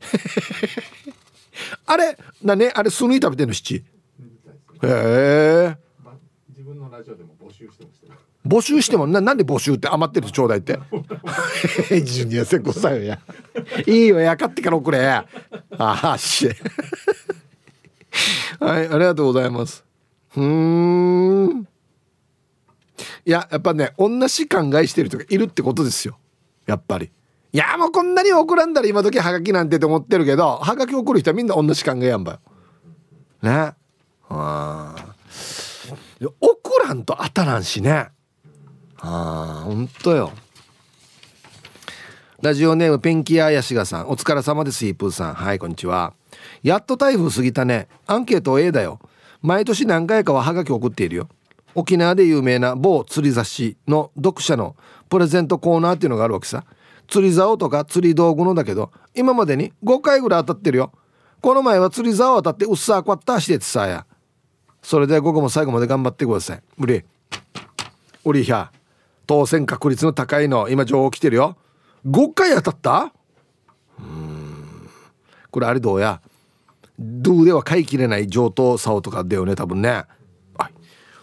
[1.86, 2.16] あれ？
[2.44, 3.76] だねあれスヌイ食べてんの七？
[3.76, 3.84] へ
[4.82, 5.76] え。
[6.48, 7.95] 自分のラジオでも募集してました
[8.46, 10.78] 募集してもななんで募集って余ってるちょうだいって。
[12.02, 13.18] ジュニアセコさよや。
[13.86, 15.06] いいよやかってから送れ。
[15.06, 15.26] あ
[15.78, 16.48] あし。
[18.60, 19.84] はいありがとうございます。
[20.36, 21.68] うん。
[23.24, 26.18] いややっぱね同じ考えしてる人がいるってことですよ。
[26.66, 27.10] やっぱり。
[27.52, 32.38] いやもうこんなに送らんだら今時はがきなんてって思ってるけどはがき送る人はみんな同じ考えやんばよ。
[33.42, 33.50] ね。
[33.50, 33.74] あ
[34.28, 34.94] あ
[36.40, 38.08] 送らんと当たらんしね。
[39.00, 40.32] ああほんとよ。
[42.42, 44.08] ラジオネームペンキ屋やしがさん。
[44.08, 45.34] お疲れ様ですイープーさん。
[45.34, 46.14] はいこんにちは。
[46.62, 47.88] やっと台風過ぎたね。
[48.06, 49.00] アンケート A だよ。
[49.42, 51.28] 毎年何回かはハガキ送っているよ。
[51.74, 54.76] 沖縄で有名な某釣り雑誌の読者の
[55.08, 56.64] プレゼントコーナーっていうのがあるわけさ。
[57.08, 60.92] 釣り竿とか釣り道具のだけど今までに5回ぐらい当たってるよ。
[61.40, 64.06] この前は釣り竿当たってうっさーこわったしててさや。
[64.82, 66.62] それで午後も最後まで頑張ってください。
[66.76, 67.04] 無理。
[68.24, 68.72] おりひゃ
[69.26, 71.56] 当選確率の高いの今情報来てるよ。
[72.06, 73.12] 5回当たった？
[73.98, 74.88] うん。
[75.50, 76.20] これあれどうや？
[76.98, 80.04] ドゥでは買い切れない上等竿とかだよね多分ね。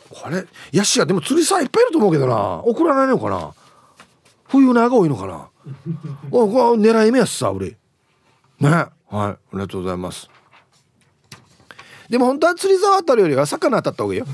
[0.10, 2.62] これヤシがでも釣りさいっぱいいると思うけどな。
[2.64, 3.54] 送らないのかな？
[4.48, 5.50] 冬長が多いのかな？
[6.30, 7.78] おこれ狙い目やしさ俺。
[8.60, 8.70] ね。
[8.70, 10.30] はいありがとうございます。
[12.10, 14.26] でも本当は釣り竿当たるよりは魚当たった方がいいよ。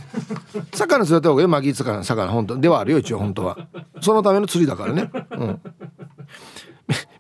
[0.74, 1.50] 魚釣った方がいいよ。
[1.50, 3.58] マギー魚魚本当ではあるよ一応本当は。
[4.02, 5.12] そのための釣りだからね。
[5.32, 5.62] うん。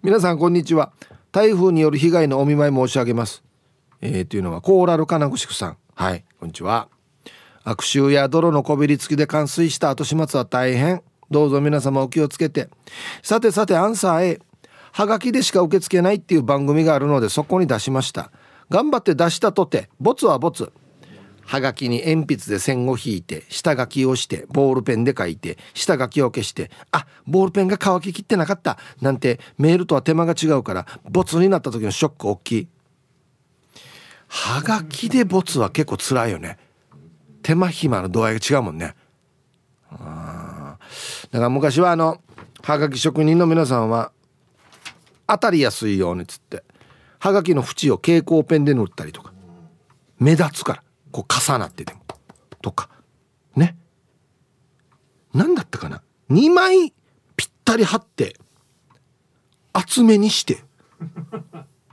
[0.01, 0.91] 皆さんこんにちは。
[1.31, 3.43] 台風による被害のお見舞い申し上げます。
[4.01, 5.77] えー、というのはコーラル金具宿さん。
[5.93, 6.89] はいこんにちは。
[7.63, 11.03] 悪臭や泥のこびりつきで冠水した後始末は大変。
[11.29, 12.69] どうぞ皆様お気をつけて。
[13.21, 14.39] さてさてアンサー A
[14.91, 18.31] はがきでしか受け付けないっていう番組があるのでそこに出しました。
[18.70, 20.72] 頑張って出したとてボツはボツ。
[21.49, 32.67] はがきに鉛筆で線を引いて下書きをしてボールペンで書いて下書きを消してあボールペンが乾ききってなかったなんてメールとは手間が違うからボツになった時のショック大きい。
[34.28, 36.59] はがきでボツは結構辛いよね。
[37.41, 38.93] 手間暇の度合いが違うもんね。
[39.89, 40.78] あ
[41.32, 42.22] だから昔はあの
[42.61, 44.11] はがき職人の皆さんは
[45.26, 46.63] 当たりやすいようにつって。
[47.20, 49.34] はがきの縁を蛍光ペンで塗ったりとか。
[50.17, 51.99] 目立つからこう重なってても。
[52.61, 52.89] とか。
[53.55, 53.78] ね。
[55.34, 56.01] 何だったかな。
[56.30, 56.93] 2枚
[57.36, 58.36] ぴったり貼って
[59.74, 60.63] 厚めにして。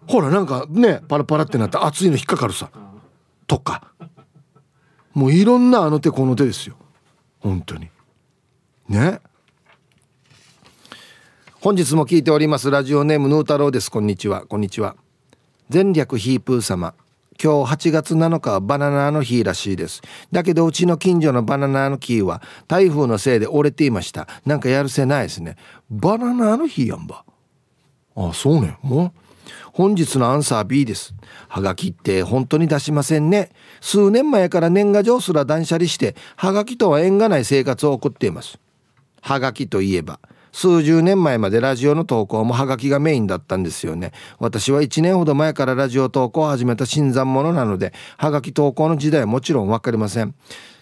[0.06, 2.70] ほらなんかねパラパラってなって熱いの引っかかるさ。
[3.46, 3.92] とか。
[5.12, 6.76] もういろんなあの手この手ですよ。
[7.40, 7.88] 本当に。
[8.88, 9.20] ね。
[11.60, 12.70] 本日も聞いております。
[12.70, 13.90] ラジオネームヌー太郎です。
[13.90, 14.46] こんにちは。
[14.46, 14.94] こんにちは。
[15.72, 16.94] 前略ヒープー様
[17.42, 20.00] 今日8月7日はバナナの日らしいです
[20.30, 25.56] だけどうちの近所のバナナの木は台風のせいで折れていましたなんかやるせないですね
[25.90, 27.24] バナナの日やんば
[28.14, 29.12] あそうねもう
[29.72, 31.14] 本日のアンサー B です。
[31.48, 33.50] はがきって本当に出しませんね。
[33.80, 38.58] 数年前から年賀状すら断捨離して、はがきとは縁がない生活を送っています。
[39.20, 40.18] はがきといえば、
[40.56, 44.12] 数十年前までラジオの投稿もハガキがメインだったんですよね。
[44.38, 50.34] 私は1年ほど前からラジオ投稿を始めた新参者なので、ハガキ投稿の時代はもちろんわかりません。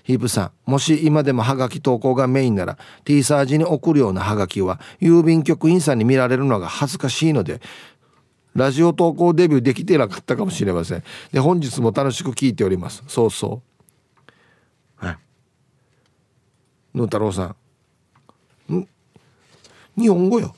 [0.05, 7.61] ヒープさん、もし今でもハガキ投稿がメインなら、T サージに送るようなハガキは、郵便局員さんに見られるのが恥ずかしいので、
[8.55, 11.03] ラジオ投稿デビューできてなかったかもしれません。
[11.33, 13.03] で本日も楽しく聞いております。
[13.09, 13.61] そうそ
[15.01, 15.05] う。
[15.05, 15.19] はい。
[16.95, 17.57] 野太郎さん。
[19.97, 20.55] 日本語よ。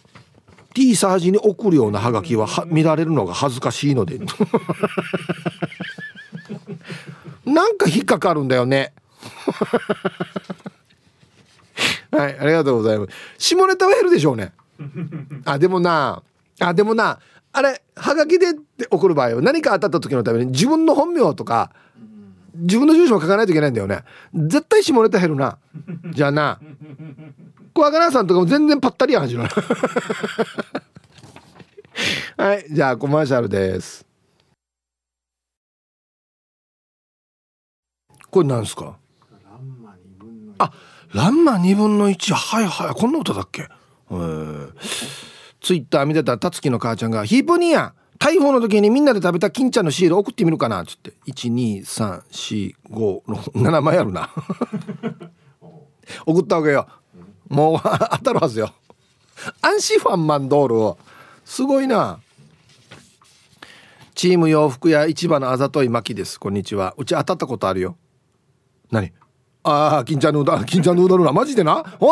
[0.75, 4.19] T サージに送るようなハガキはは見られるのが恥ずかしいので。
[7.47, 8.93] なんか引っかかるんだよね。
[12.11, 13.13] はいありがとうございます。
[13.39, 14.53] 下ネタは減るでしょうね。
[15.45, 16.23] あでもな
[16.61, 17.21] あでもな
[17.53, 18.47] あれはがきで
[18.91, 21.73] 送る場合は何か当たった時のために自分の本名とか
[22.55, 24.03] 自分の住所も書かないといけないんだよね。
[24.35, 25.59] 絶対下ネタ減るな。
[26.11, 26.61] じゃあな
[27.77, 29.51] 小若菜さんとかも全然ぱったりやんじゃない
[32.39, 34.07] はいじゃあコマーシャルです。
[38.31, 38.97] これなんですか？
[40.59, 40.73] あ
[41.13, 43.69] ランマ2分の1はいはいこんな歌だっけ？
[45.61, 51.13] ツイッター見てたたつきの母ちゃんが「ヒープニーや台風の時にみんなで食べた金ちゃんのシール送ってみるかな」っつって。
[51.27, 54.31] 1234567枚あるな。
[56.25, 56.87] 送ったわけよ
[57.49, 58.73] もう当たるはずよ。
[59.63, 60.99] アンシファンマンドールを。
[61.45, 62.21] すごいな。
[64.15, 66.41] チーム洋服屋市場のあざといまきです。
[66.41, 66.95] こんにちは。
[66.97, 67.97] うち当たったことあるよ。
[68.91, 69.13] 何？
[69.63, 71.83] ああ金ちゃんのうど金ちゃんのうどんなマジでな？
[71.99, 72.09] ほ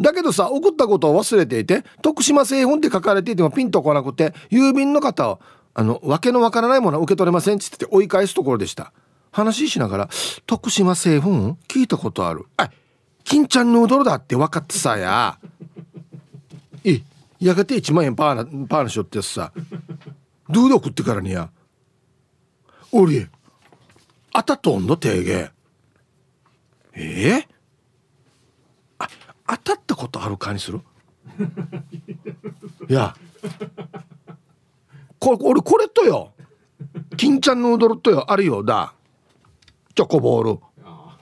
[0.00, 5.40] だけどさ送ったことを忘れていて徳島製本って書かれていてもピンとこなくて郵便の方を
[5.74, 8.92] あの訳のわからないものは受け取れませんっつって追い返すところでした。
[9.30, 10.08] 話しながら
[10.46, 12.70] 「徳島製本聞いたことある」「あ
[13.30, 15.38] 金ちゃんヌードルだって分かってさや」
[16.82, 17.00] え
[17.38, 19.52] やがて1万円パーなパーなしょってやつさ。
[20.48, 21.48] どうで送ってからにや。
[22.90, 23.28] 俺
[24.32, 25.48] あたとんの提言
[26.94, 27.36] え？
[27.36, 27.44] ー、
[28.98, 29.08] あ
[29.46, 30.80] 当たったことあるかにする？
[32.88, 33.14] い や。
[35.20, 36.32] こ俺これとよ。
[37.16, 38.28] 金ちゃんヌードルとよ。
[38.32, 38.92] あるよだ。
[39.94, 40.60] チョコボール。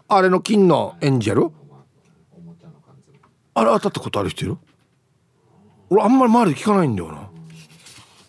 [0.08, 1.57] あれの金のエンジェル？
[3.58, 4.56] あれ当たったことある人いる？
[5.90, 7.28] 俺あんまり周りで聞かないんだよな。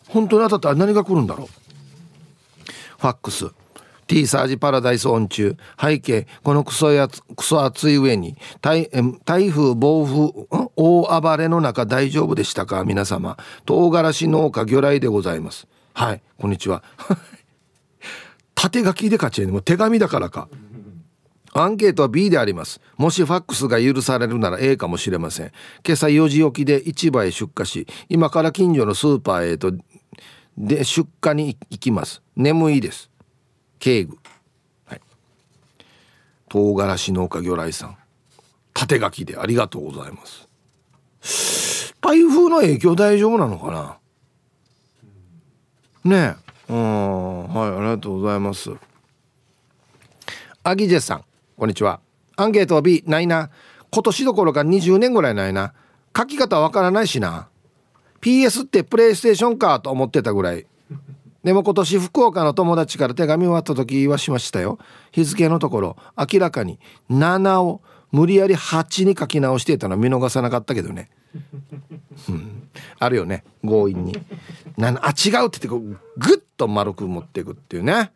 [0.07, 1.47] 本当に当たったら何が来るんだろう？
[1.47, 3.47] ファックス。
[4.07, 5.55] T サージパラダイスオン中。
[5.80, 8.89] 背景このクソやつクソ暑い上に台
[9.23, 10.32] 台風暴風
[10.75, 12.84] 大暴れの中大丈夫でしたか？
[12.84, 13.38] 皆様。
[13.65, 15.67] 唐辛子農家魚雷でございます。
[15.93, 16.82] はいこんにちは。
[18.55, 20.49] 縦書きで勝ちもう手紙だからか。
[21.54, 22.80] アンケートは B であります。
[22.97, 25.52] もしファックスが許されるなら A かもしれません。
[25.86, 29.74] 今朝4時起きで市場へ出荷し今から近所のスーパーへと
[30.58, 32.22] で出荷に行きます。
[32.36, 33.10] 眠いです。
[33.80, 34.18] 警具
[34.86, 35.02] はい。
[36.50, 37.97] 唐辛子農家魚雷さん。
[38.74, 41.93] 縦書きでありがとうございます。
[42.02, 44.00] 台風の影響大丈夫なのか
[46.04, 46.10] な？
[46.12, 46.38] ね
[46.70, 46.74] え。
[46.74, 47.47] うん。
[47.50, 48.72] はいありがとうございます。
[50.64, 51.26] アギジェさん。
[51.60, 51.99] こんにちは。
[52.38, 53.49] アンケートは B ないな。
[53.91, 55.74] 今年どころか20年ぐらいないな。
[56.16, 57.49] 書き方わからないしな。
[58.22, 60.66] PS ってプレイステーションかと思ってたぐらい。
[61.43, 64.80] でも今年福岡の友達から手紙終わった時はしましたよ。
[65.12, 65.97] 日付のところ。
[66.18, 66.80] 明らかに。
[67.12, 67.82] 7を
[68.14, 69.97] 無理やり8に書き直してたの。
[69.97, 71.10] は見逃さなかったけどね、
[72.30, 73.43] うん、あるよね。
[73.66, 74.18] 強引に。
[74.78, 75.82] なあ違うって言ってこう
[76.18, 78.14] グッと丸く持っていくっていうね。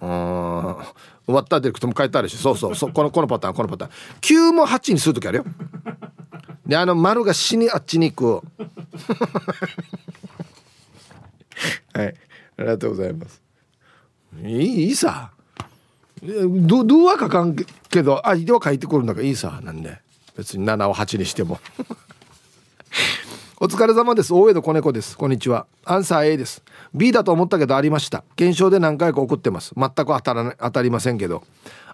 [0.00, 0.08] うん。
[0.08, 2.74] 終わったディレクトも書いてあるしそうそう。
[2.74, 3.90] そうこのこのパターンこのパターン。
[4.20, 5.44] 9も8にする時あるよ。
[6.66, 8.46] であの丸が死にあっちに行く
[11.98, 12.14] はい。
[12.58, 13.40] ありがとうございます。
[14.42, 15.30] いいいいさ。
[16.22, 17.54] どどうは書かん
[17.88, 19.60] けどあでは書いてくるんだからいいさ。
[19.62, 19.98] なんで。
[20.36, 21.58] 別に7を8にしても。
[23.58, 24.34] お疲れ様です。
[24.34, 25.16] 大江戸子猫です。
[25.16, 25.66] こんにちは。
[25.86, 26.62] アンサー A です。
[26.92, 28.22] B だと思ったけどありました。
[28.36, 29.72] 検証で何回か送ってます。
[29.74, 31.42] 全く当たらな当たりませんけど。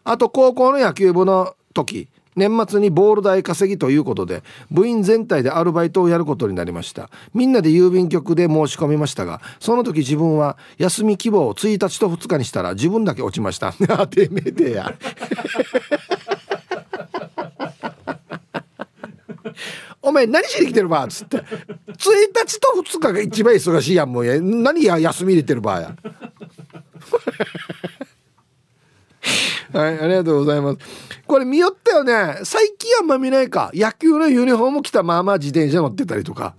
[0.03, 4.43] あと高校の野球部の時年末にボール代稼ぎということで
[4.73, 7.11] 部員全体でアルバイトをやることになりました。
[7.33, 13.73] みんなで郵便局で申し込みましたがその時自分は休み希望を1日と2日にしたら自分だけ落ちました。
[13.89, 14.93] あ てめえでや
[20.03, 21.37] お前何しに来てるばっつって。
[21.39, 24.27] 1日と2日が一番忙しいやんもう。
[24.27, 25.97] や何や休み入れてるばや。
[29.73, 30.79] はいありがとうございます。
[31.27, 32.41] これ見よったよね。
[32.45, 33.71] 最近あんま見ないか。
[33.73, 36.55] 野球のユニフォーム着たまあまあ自転車乗ってたりとか。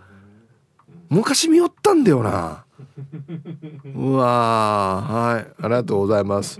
[1.10, 2.64] 昔見よったんだよな。
[3.96, 4.26] うわ
[5.02, 6.60] はいありがとうございます。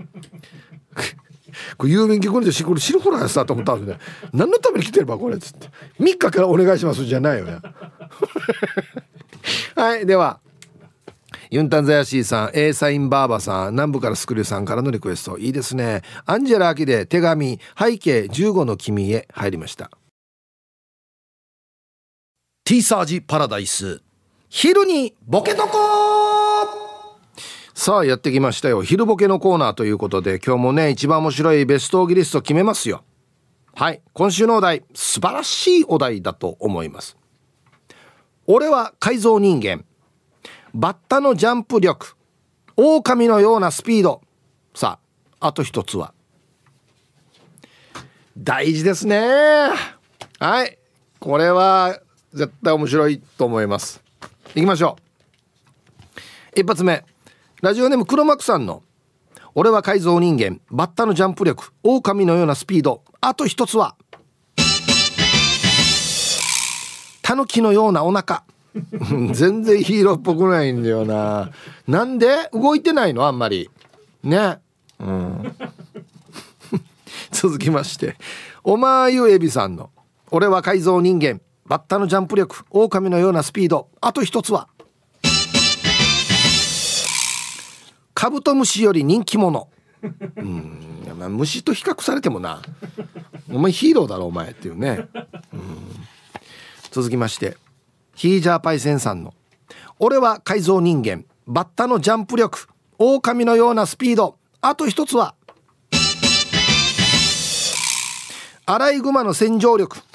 [1.76, 4.04] これ郵便局にしてこれ死ぬほらやさと思ったんですね。
[4.32, 5.68] 何のために来てればこれっつって。
[6.00, 7.58] 3日からお願いしますじゃないよね。
[9.76, 10.06] はい。
[10.06, 10.40] では
[11.50, 15.38] ユンタンザヤシーさん A サインバーバさん南部からスクリューさんからのリクエスト。
[15.38, 16.02] いいですね。
[16.26, 19.90] アンジェラ・アキで手紙背景15の君へ入りました。
[22.64, 24.00] T サージパラダイス。
[24.48, 26.13] 昼にボケとこ
[27.74, 28.84] さあやってきましたよ。
[28.84, 33.02] 昼ボケのコーナーということで今日もね一番面白いベストオギリスト決めますよ。
[33.74, 34.00] はい。
[34.12, 37.16] 今週のお題素晴らしいお題だと思います。
[38.46, 39.84] 俺は改造人間。
[40.72, 42.14] バッタのジャンプ力。
[42.76, 44.20] 狼のようなスピード。
[44.72, 45.00] さ
[45.40, 46.14] ああと一つは。
[48.38, 49.20] 大事ですね。
[50.38, 50.78] はい。
[51.18, 51.98] これは
[52.32, 54.00] 絶対面白いと思います。
[54.54, 54.96] いきましょ
[56.56, 56.60] う。
[56.60, 57.04] 一発目。
[57.64, 58.82] ラジオネーム黒幕さんの
[59.56, 63.96] 「俺は改造人間バッタのジャンプ力狼のようなスピードあと一つは
[67.22, 68.44] タヌキのようなお腹。
[69.32, 71.52] 全然ヒーローっぽくないんだよな。
[71.88, 72.50] なんで？
[72.52, 73.24] 動いてないの？
[73.24, 73.70] あんまり。
[74.22, 74.58] ね。
[75.00, 75.56] うん。
[77.32, 78.18] 続きまして
[78.62, 79.88] おまゆえびさんの
[80.30, 84.68] 「俺は改造人間バッタのジャンプ力狼のようなスピードあと一つは
[88.24, 89.68] カブトムシより人気者。
[90.36, 90.78] うん。
[91.18, 92.62] まあ、虫と比較されてもな。
[93.52, 95.06] お前ヒーローだろお前っていうね、
[95.52, 95.60] うん、
[96.90, 97.58] 続きまして。
[98.14, 99.34] ヒージャーパイセンさんの
[100.00, 101.26] 「俺は改造人間。
[101.46, 102.66] バッタのジャンプ力。
[102.96, 104.38] 狼のようなスピード。
[104.62, 105.34] あと一つは。
[108.64, 109.98] アライグマの洗浄力。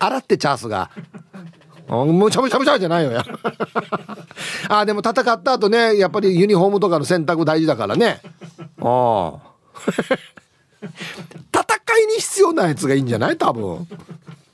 [0.00, 0.90] 洗ってチャースが。
[1.88, 3.24] むちゃむちゃむちゃじゃないよや。
[4.68, 8.20] あでも戦った後ねやっぱりユニフォームとかの洗濯大事だからね。
[8.82, 9.38] ああ。
[10.82, 13.38] 戦いに必要なやつがいいんじゃない？
[13.38, 13.86] 多分。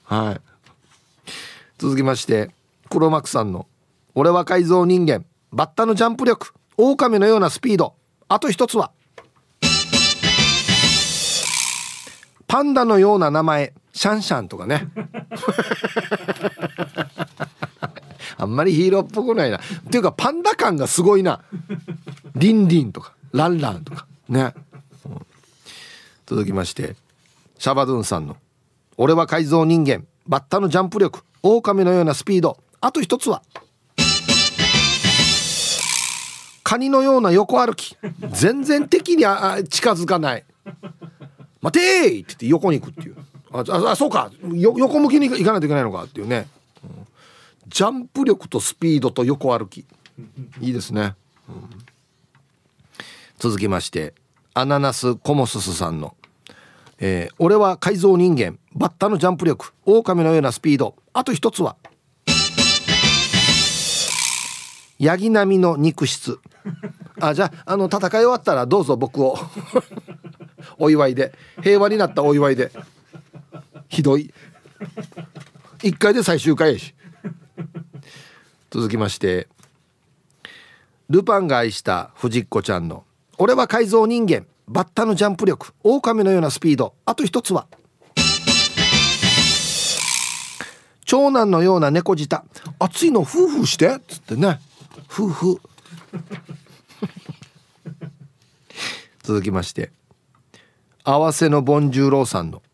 [0.04, 0.40] はい。
[1.78, 2.50] 続きまして
[2.90, 3.66] 黒幕さんの
[4.14, 7.94] 「俺は改造人間バッタのジャンプ力狼のようなスピード。
[8.28, 8.90] あと一つは
[12.46, 14.88] パンダのような名前シャンシャンとかね。
[18.38, 19.58] あんまりヒーローっぽくないな。
[19.58, 21.42] っていうかパンダ感がすごいな。
[22.34, 24.06] リンリンとかランランとか。
[24.28, 24.54] ね、
[25.04, 25.26] うん、
[26.26, 26.96] 続きまして
[27.58, 28.36] シャバドゥンさんの
[28.96, 32.58] 「俺は改造人間バッタのジャンプ力狼のようなスピード。
[32.80, 33.42] あと一つは
[36.62, 37.96] カニのような横歩き。
[38.30, 40.44] 全然敵にあ近づかない。
[41.60, 43.16] 待てーって言って横に行くっていう。
[43.52, 44.30] ああそうか。
[44.54, 46.48] 横向きに行かないといけないのかっていうね、
[46.84, 46.90] うん、
[47.68, 49.84] ジャンプ力とスピードと横歩き。
[50.60, 51.14] いいですね、
[51.48, 51.68] うん、
[53.38, 54.12] 続きまして
[54.52, 56.14] アナナスコモススさんの
[57.04, 58.60] 「えー、俺は改造人間。
[58.76, 59.72] バッタのジャンプ力。
[59.84, 60.94] 狼のようなスピード。
[61.12, 61.74] あと一つは。
[65.00, 66.38] ヤギ並みの肉質。
[67.20, 69.36] あじゃああの戦い終わったらどうぞ僕を。
[70.78, 71.32] お祝いで。
[71.60, 72.70] 平和になったお祝いで
[73.92, 74.32] ひどい。
[75.80, 76.94] 1回で最終回やし。
[78.70, 79.48] 続きまして。
[81.10, 83.04] ルパンが愛した藤子ちゃんの
[83.36, 84.46] 「俺は改造人間。
[84.66, 85.74] バッタのジャンプ力。
[85.82, 86.94] 狼のようなスピード。
[87.04, 87.66] あと一つは」
[91.04, 92.44] 長男のような猫舌。
[92.78, 93.96] 熱いの夫婦して。
[93.96, 94.58] っつってね。
[95.10, 95.60] 夫婦
[99.22, 99.92] 続きまして。
[101.04, 102.62] 合わせのボンジューローさんの「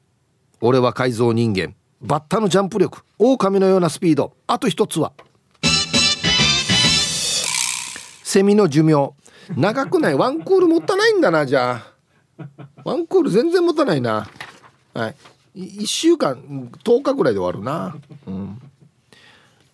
[0.61, 1.75] 俺は改造人間。
[2.01, 3.03] バッタのジャンプ力。
[3.19, 4.35] 狼のようなスピード。
[4.47, 5.13] あと一つは」
[8.23, 9.13] セミの寿命。
[9.57, 10.15] 長くない。
[10.15, 11.83] ワンクール持たないんだなじゃ
[12.39, 12.45] あ。
[12.85, 14.29] ワンクール全然持たないな。
[14.95, 15.17] はい。
[15.57, 16.37] 1週間
[16.85, 17.97] 10日ぐらいで終わるな、
[18.27, 18.61] うん。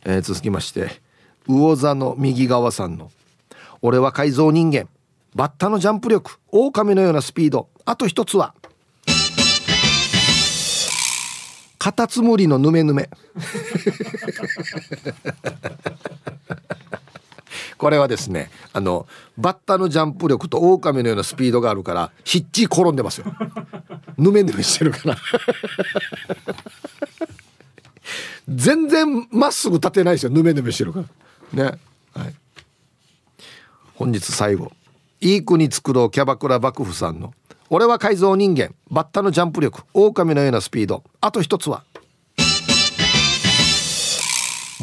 [0.04, 1.02] えー、続きまして。
[1.46, 3.10] 魚座の右側さんの
[3.82, 4.88] 「俺は改造人間。
[5.34, 6.38] バッタのジャンプ力。
[6.52, 7.68] 狼のようなスピード。
[7.84, 8.54] あと一つは。
[11.84, 13.10] カタツムリのヌメヌメ。
[17.76, 19.06] これはですねあの
[19.36, 23.26] バッタのジャンプ力と狼のようなスピードがあるからひっち転んでますよ。
[24.16, 25.18] ヌメヌメしてるから。
[28.48, 31.04] 全然まっすぐ立てないですよヌメヌメしてるか
[31.52, 31.64] ら。
[31.64, 31.78] ね。
[32.14, 32.34] はい。
[33.96, 34.72] 本日最後。
[35.20, 37.34] いい国作ろうキャバクラ幕府さんの
[37.70, 38.74] 「俺は改造人間。
[38.90, 39.84] バッタのジャンプ力。
[39.94, 41.02] 狼のようなスピード。
[41.20, 41.84] あと一つは。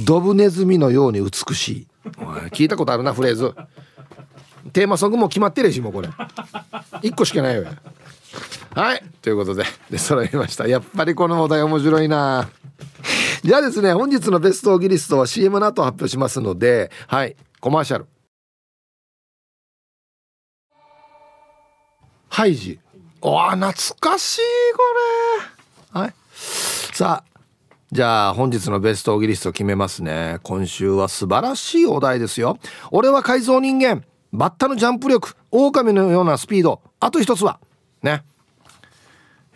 [0.03, 1.87] ドブネズミのように美しい」
[2.51, 3.53] 聞いたことあるなフレーズ。
[4.73, 6.07] テーマソングも決まってるしもうこれ。
[6.07, 7.65] 1個しかないよ
[8.73, 9.03] はい。
[9.21, 9.65] ということで。
[9.89, 10.67] で揃いました。
[10.67, 12.49] やっぱりこのお題面白いな。
[13.43, 17.35] じゃあですね本日のベストオギリストは CM の後発表しますのではい。
[17.59, 18.07] コマーシャル。
[22.31, 22.79] ハイジ。
[23.21, 24.41] わ懐かしい
[24.73, 24.79] こ
[25.93, 25.99] れ。
[26.01, 26.13] はい。
[26.93, 27.39] さあ
[27.91, 30.39] じゃあ本日のベストオギリスト決めますね。
[30.43, 32.57] 今週は素晴らしいお題ですよ。
[32.89, 34.05] 俺は改造人間。
[34.31, 36.81] バッタのジャンプ力狼のようなスピード。
[37.01, 37.59] あと一つは
[38.01, 38.23] ね。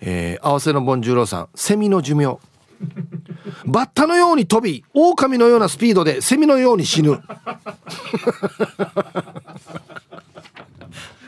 [0.02, 2.38] えー、合わせのボンジューローさんセミの寿命。
[3.66, 7.22] バッタのように飛び狼のようなスピードでセミのように死ぬ。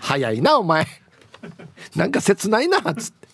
[0.02, 0.86] 早いなお前
[1.98, 3.28] なんか切ないなっつって。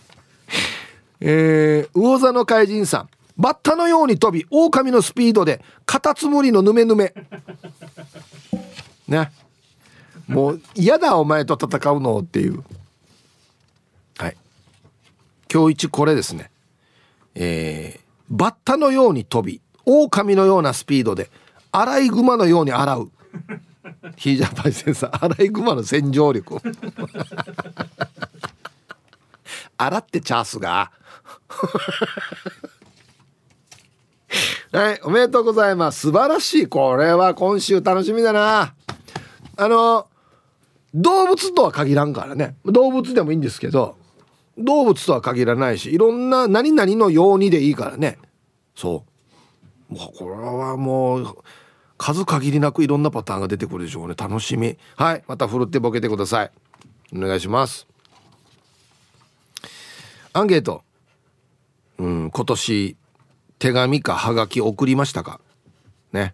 [1.20, 3.10] えー、魚座の怪人さん。
[3.38, 7.14] バッタのように飛び狼のスピードでカタツムリのヌメヌメ。
[9.08, 9.32] ね
[10.28, 12.64] もう嫌だお前と戦うのっていう。
[14.18, 14.38] はい。
[15.52, 16.50] 今日一これですね。
[17.36, 21.30] えー、バッタのように飛び狼のようなスピードで
[21.72, 23.12] アライグマのように洗う。
[24.16, 26.62] ヒージャパイセンさんアライグマの洗浄力
[29.78, 30.92] 洗ってチャースが。
[34.72, 36.00] はいおめでとうございます。
[36.02, 36.68] 素晴らしい。
[36.68, 38.74] これは今週楽しみだな。
[39.56, 40.08] あの
[40.96, 42.56] 動物とは限らんからね。
[42.66, 43.98] 動物でもいいんですけど
[44.58, 48.18] 動物とは限らないしいろんな何々のようにでいいからね。
[48.76, 49.06] そ
[49.90, 49.94] う。
[49.94, 51.38] もうこれはもう
[51.98, 54.16] 数限りなくいろんなパターンが出てくるでしょうね。
[54.18, 54.78] 楽しみ。
[54.96, 56.52] はいまたふるってボケてください。
[57.16, 57.93] お願いします。
[60.36, 60.84] アンケート。
[62.00, 62.98] うん今年
[63.60, 65.40] 手紙かハガキ送りましたか？
[66.12, 66.34] ね。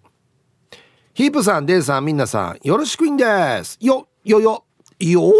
[1.13, 3.25] ヒープさんデイさんみんなさんよろしくいんで
[3.65, 3.77] す。
[3.81, 4.63] よよよ。
[4.99, 5.33] よ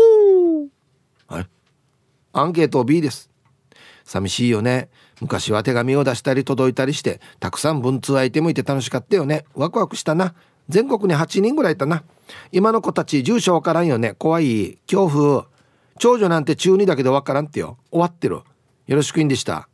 [1.27, 1.47] はい
[2.33, 3.29] アンケート B です。
[4.03, 4.89] 寂しいよね。
[5.21, 9.45] 昔は手紙を出したり届いたりしてたくさん文通相手向いて楽しかったよね。
[9.55, 10.33] ワクワクしたな。
[10.67, 12.03] 全国に8人ぐらいいたな。
[12.51, 14.15] 今の子たち住所わからんよね。
[14.19, 14.79] 怖い。
[14.85, 15.47] 恐怖。
[15.99, 17.77] 長女なんて中2だけどわからんってよ。
[17.91, 18.41] 終わってる。
[18.87, 19.69] よろしくいんでした。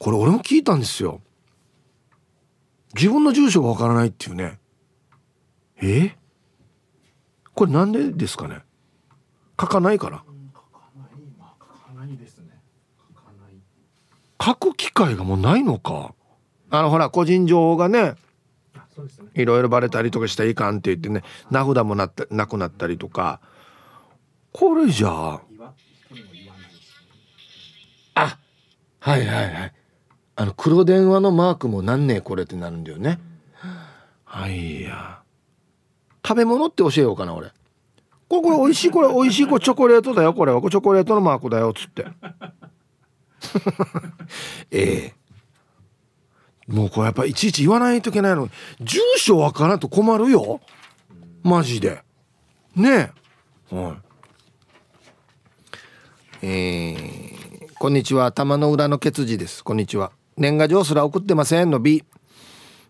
[0.00, 1.20] これ俺も聞いたんですよ。
[2.94, 4.58] 自分の住所がわからないっていうね。
[5.80, 6.16] え？
[7.54, 8.58] これなんでですかね？
[9.60, 10.24] 書かないから。
[14.44, 16.14] 書く機会がもうないのか。
[16.70, 18.14] あのほら個人情報がね
[19.34, 23.40] いろいろバレたりとかしたらいかんって言ってね名札もなってなくなったりとか
[24.54, 25.42] これじゃあ。
[28.14, 28.38] あ
[29.00, 29.72] はいはいはい。
[30.36, 33.18] あの黒電話のマークもなんねえこれってなるんだよね。
[34.24, 35.22] はいや。
[36.24, 37.48] 食べ物って教えようかな俺。
[38.28, 40.60] これこれ美味しいこれ美味しいこれチョコレートだよこれは。
[40.60, 42.06] これチョコレートのマークだよっつって。
[44.70, 45.12] え
[46.68, 46.72] え。
[46.72, 48.48] もうこれやっぱいちいち言わないといけないの
[48.80, 50.60] 住所わからんと困るよ。
[51.42, 52.04] マジで。
[52.76, 53.12] ね
[53.72, 53.74] え。
[53.74, 54.03] はい
[56.46, 58.30] えー、こんにちは。
[58.30, 59.64] 玉の裏のケツジです。
[59.64, 60.12] こんにちは。
[60.36, 62.04] 年賀状すら送ってませんの B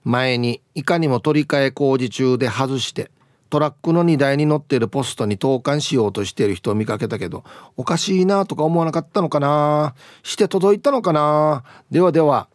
[0.02, 3.12] 前にいかにも取り替え工事中で外して
[3.50, 7.44] トラックの荷台に乗っているポストに投函しようとしてる人を見かけたけど
[7.76, 9.94] おかしいなとか思わなかったのかな？
[10.24, 11.62] して届いたのかな？
[11.92, 12.48] ではでは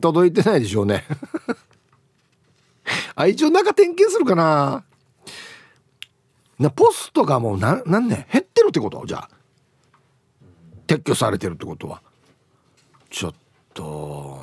[0.00, 1.04] 届いてないでしょうね。
[3.14, 4.82] あ一応中点検するかな？
[6.58, 9.04] なポストがもう何年減ってるってこと？
[9.06, 9.35] じゃあ。
[10.86, 12.02] 撤去されてるってことは。
[13.10, 13.34] ちょっ
[13.74, 14.40] と。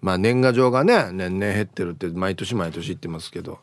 [0.00, 3.60] まあ年賀状がね年々減ってるって毎年毎年言ってますけど。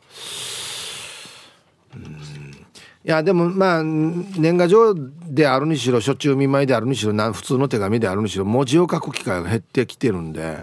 [1.94, 2.60] うん。
[3.02, 10.58] いやでもまあ年賀状であるにしろ初中見舞いであるにしろ普通の手紙であるにしろ文字を書く機会が減ってきてるんで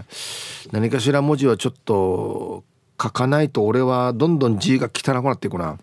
[0.72, 2.64] 何かしら文字はちょっと
[3.02, 5.80] 書かないと俺はどんどん字が汚くなっていくな。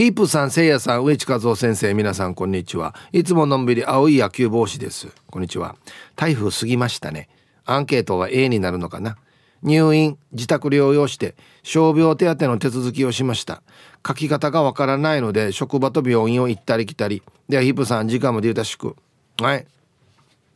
[0.00, 2.94] ヒープさん、せいやさん、植地和夫先生、皆さん、こんにちは。
[3.12, 5.08] いつものんびり青い野球帽子です。
[5.26, 5.76] こんにちは。
[6.16, 7.28] 台風過ぎましたね。
[7.66, 9.18] アンケートは A になるのかな。
[9.62, 13.62] 入院自宅療養して傷病手当の手続きをしました。
[14.08, 17.22] 書き方がわからないので職場と病院を行ったり来たり。
[17.50, 18.96] ではヒップさん時間もでゆたしく。
[19.38, 19.66] はい。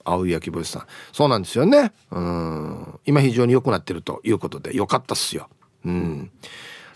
[0.05, 0.87] 青い焼き星さん。
[1.13, 1.93] そうなんですよね。
[2.11, 2.99] うん。
[3.05, 5.51] 今非常に良くなってるということでよかったっすよ。
[5.85, 6.31] うん。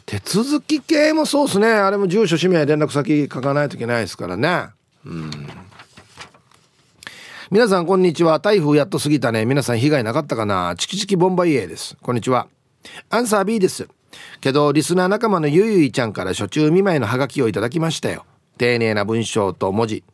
[0.08, 1.68] 手続き系もそうっすね。
[1.68, 4.68] あれも住所氏名連絡先書かないといけないですからね。
[5.04, 5.30] うん。
[7.50, 8.40] 皆さんこんにちは。
[8.40, 9.44] 台風やっと過ぎたね。
[9.44, 10.74] 皆さん被害なかったかな？
[10.78, 11.94] チキチキボンバイエーです。
[12.00, 12.48] こんにちは。
[13.10, 13.86] アンサー B です。
[14.40, 18.24] けどリスナー仲間のゆいゆいちゃんから初中見舞いのハガキをいただきましたよ。
[18.56, 20.04] 丁寧な文章と文字。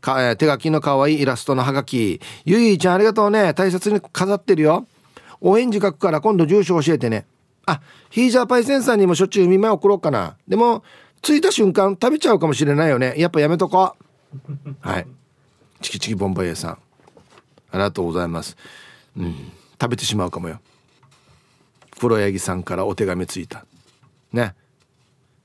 [0.00, 2.20] か手書きの可愛いイラストのハガキ。
[2.44, 3.54] ゆゆいちゃんありがとうね。
[3.54, 4.88] 大切に飾ってるよ。
[5.40, 7.26] お返事書くから今度住所教えてね。
[7.66, 7.80] あ
[8.10, 10.36] ヒージャーパイセンさんにもしょっちゅう見舞い送ろうかな。
[10.48, 10.84] でも
[11.20, 13.14] 着いた瞬間食べちゃうかもしれないよね。
[13.18, 13.96] やっぱやめとこ。
[14.48, 15.06] うはい。
[15.80, 16.70] チキチキボンバイエさん。
[16.72, 16.78] あ
[17.74, 18.56] りがとうございます。
[19.16, 19.34] うん。
[19.80, 20.60] 食べてしまうかもよ。
[21.98, 23.66] 黒柳さんからお手紙ついた。
[24.32, 24.54] ね。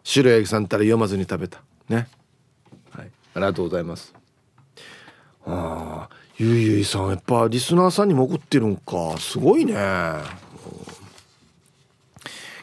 [0.03, 1.61] 白柳さんったら読まずに食べた。
[1.89, 2.07] ね。
[2.91, 3.11] はい。
[3.35, 4.14] ありがとうございます。
[5.45, 9.18] ああゆいゆいさんやっぱリスナーさんにも送ってるんか。
[9.18, 9.73] すごいね。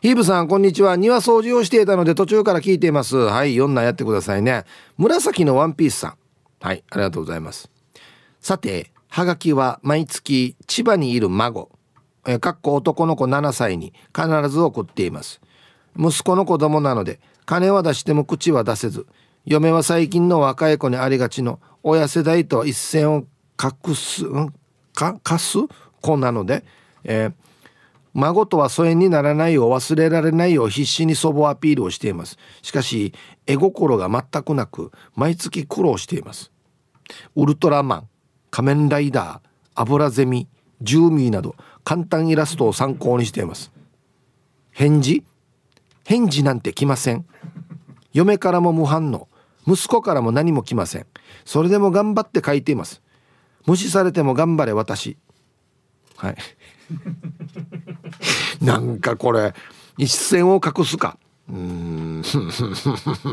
[0.01, 0.95] ヒーブさんこんにちは。
[0.95, 3.17] 庭掃除をしていたので途中から聞いています。
[3.17, 4.65] はい4なやってくださいね。
[4.97, 6.15] 紫のワンピースさん。
[6.61, 7.69] はいありがとうございます。
[8.41, 11.69] さてはがきは毎月千葉にいる孫。
[12.29, 15.41] えかっこ男の子7歳に必ず送っています。
[15.99, 19.05] 息子の子供なので金は出しても口は出せず。
[19.47, 23.25] 嫁は最近の若い子にありがちの親世代とは一線を
[23.61, 24.55] 隠す、ん、
[24.95, 25.59] か貸す
[26.01, 26.65] 子なので、
[27.03, 27.33] えー、
[28.19, 32.37] 孫とは疎遠にならないよう忘れられないよう必死に祖母アピールをしています。
[32.63, 33.15] しかし
[33.47, 36.51] 絵心が全くなく毎月苦労しています。
[37.37, 38.09] ウルトラマン
[38.51, 40.49] 仮面ライダー油ゼミ
[40.83, 41.55] ジューミーなど
[41.85, 43.71] 簡単イラストを参考にしています。
[44.73, 45.23] 返事？
[46.05, 47.25] 返事なんて来ません。
[48.13, 49.29] 嫁からも無反応。
[49.67, 51.07] 息子からも何も来ません。
[51.45, 53.01] それでも頑張って書いています。
[53.67, 55.19] 無視されても頑張れ私。
[56.17, 56.37] はい。
[58.69, 59.55] なんかこれ
[59.97, 61.17] 一線を隠すか。
[61.49, 62.23] うん。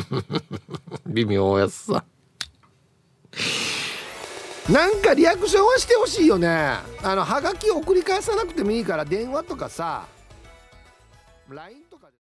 [1.07, 2.05] 微妙やさ。
[4.69, 6.47] なんかリアクションはしてほしいよね。
[7.03, 10.07] あのハガキを送り返さなくてもいいから電話とかさ。
[11.49, 11.84] LINE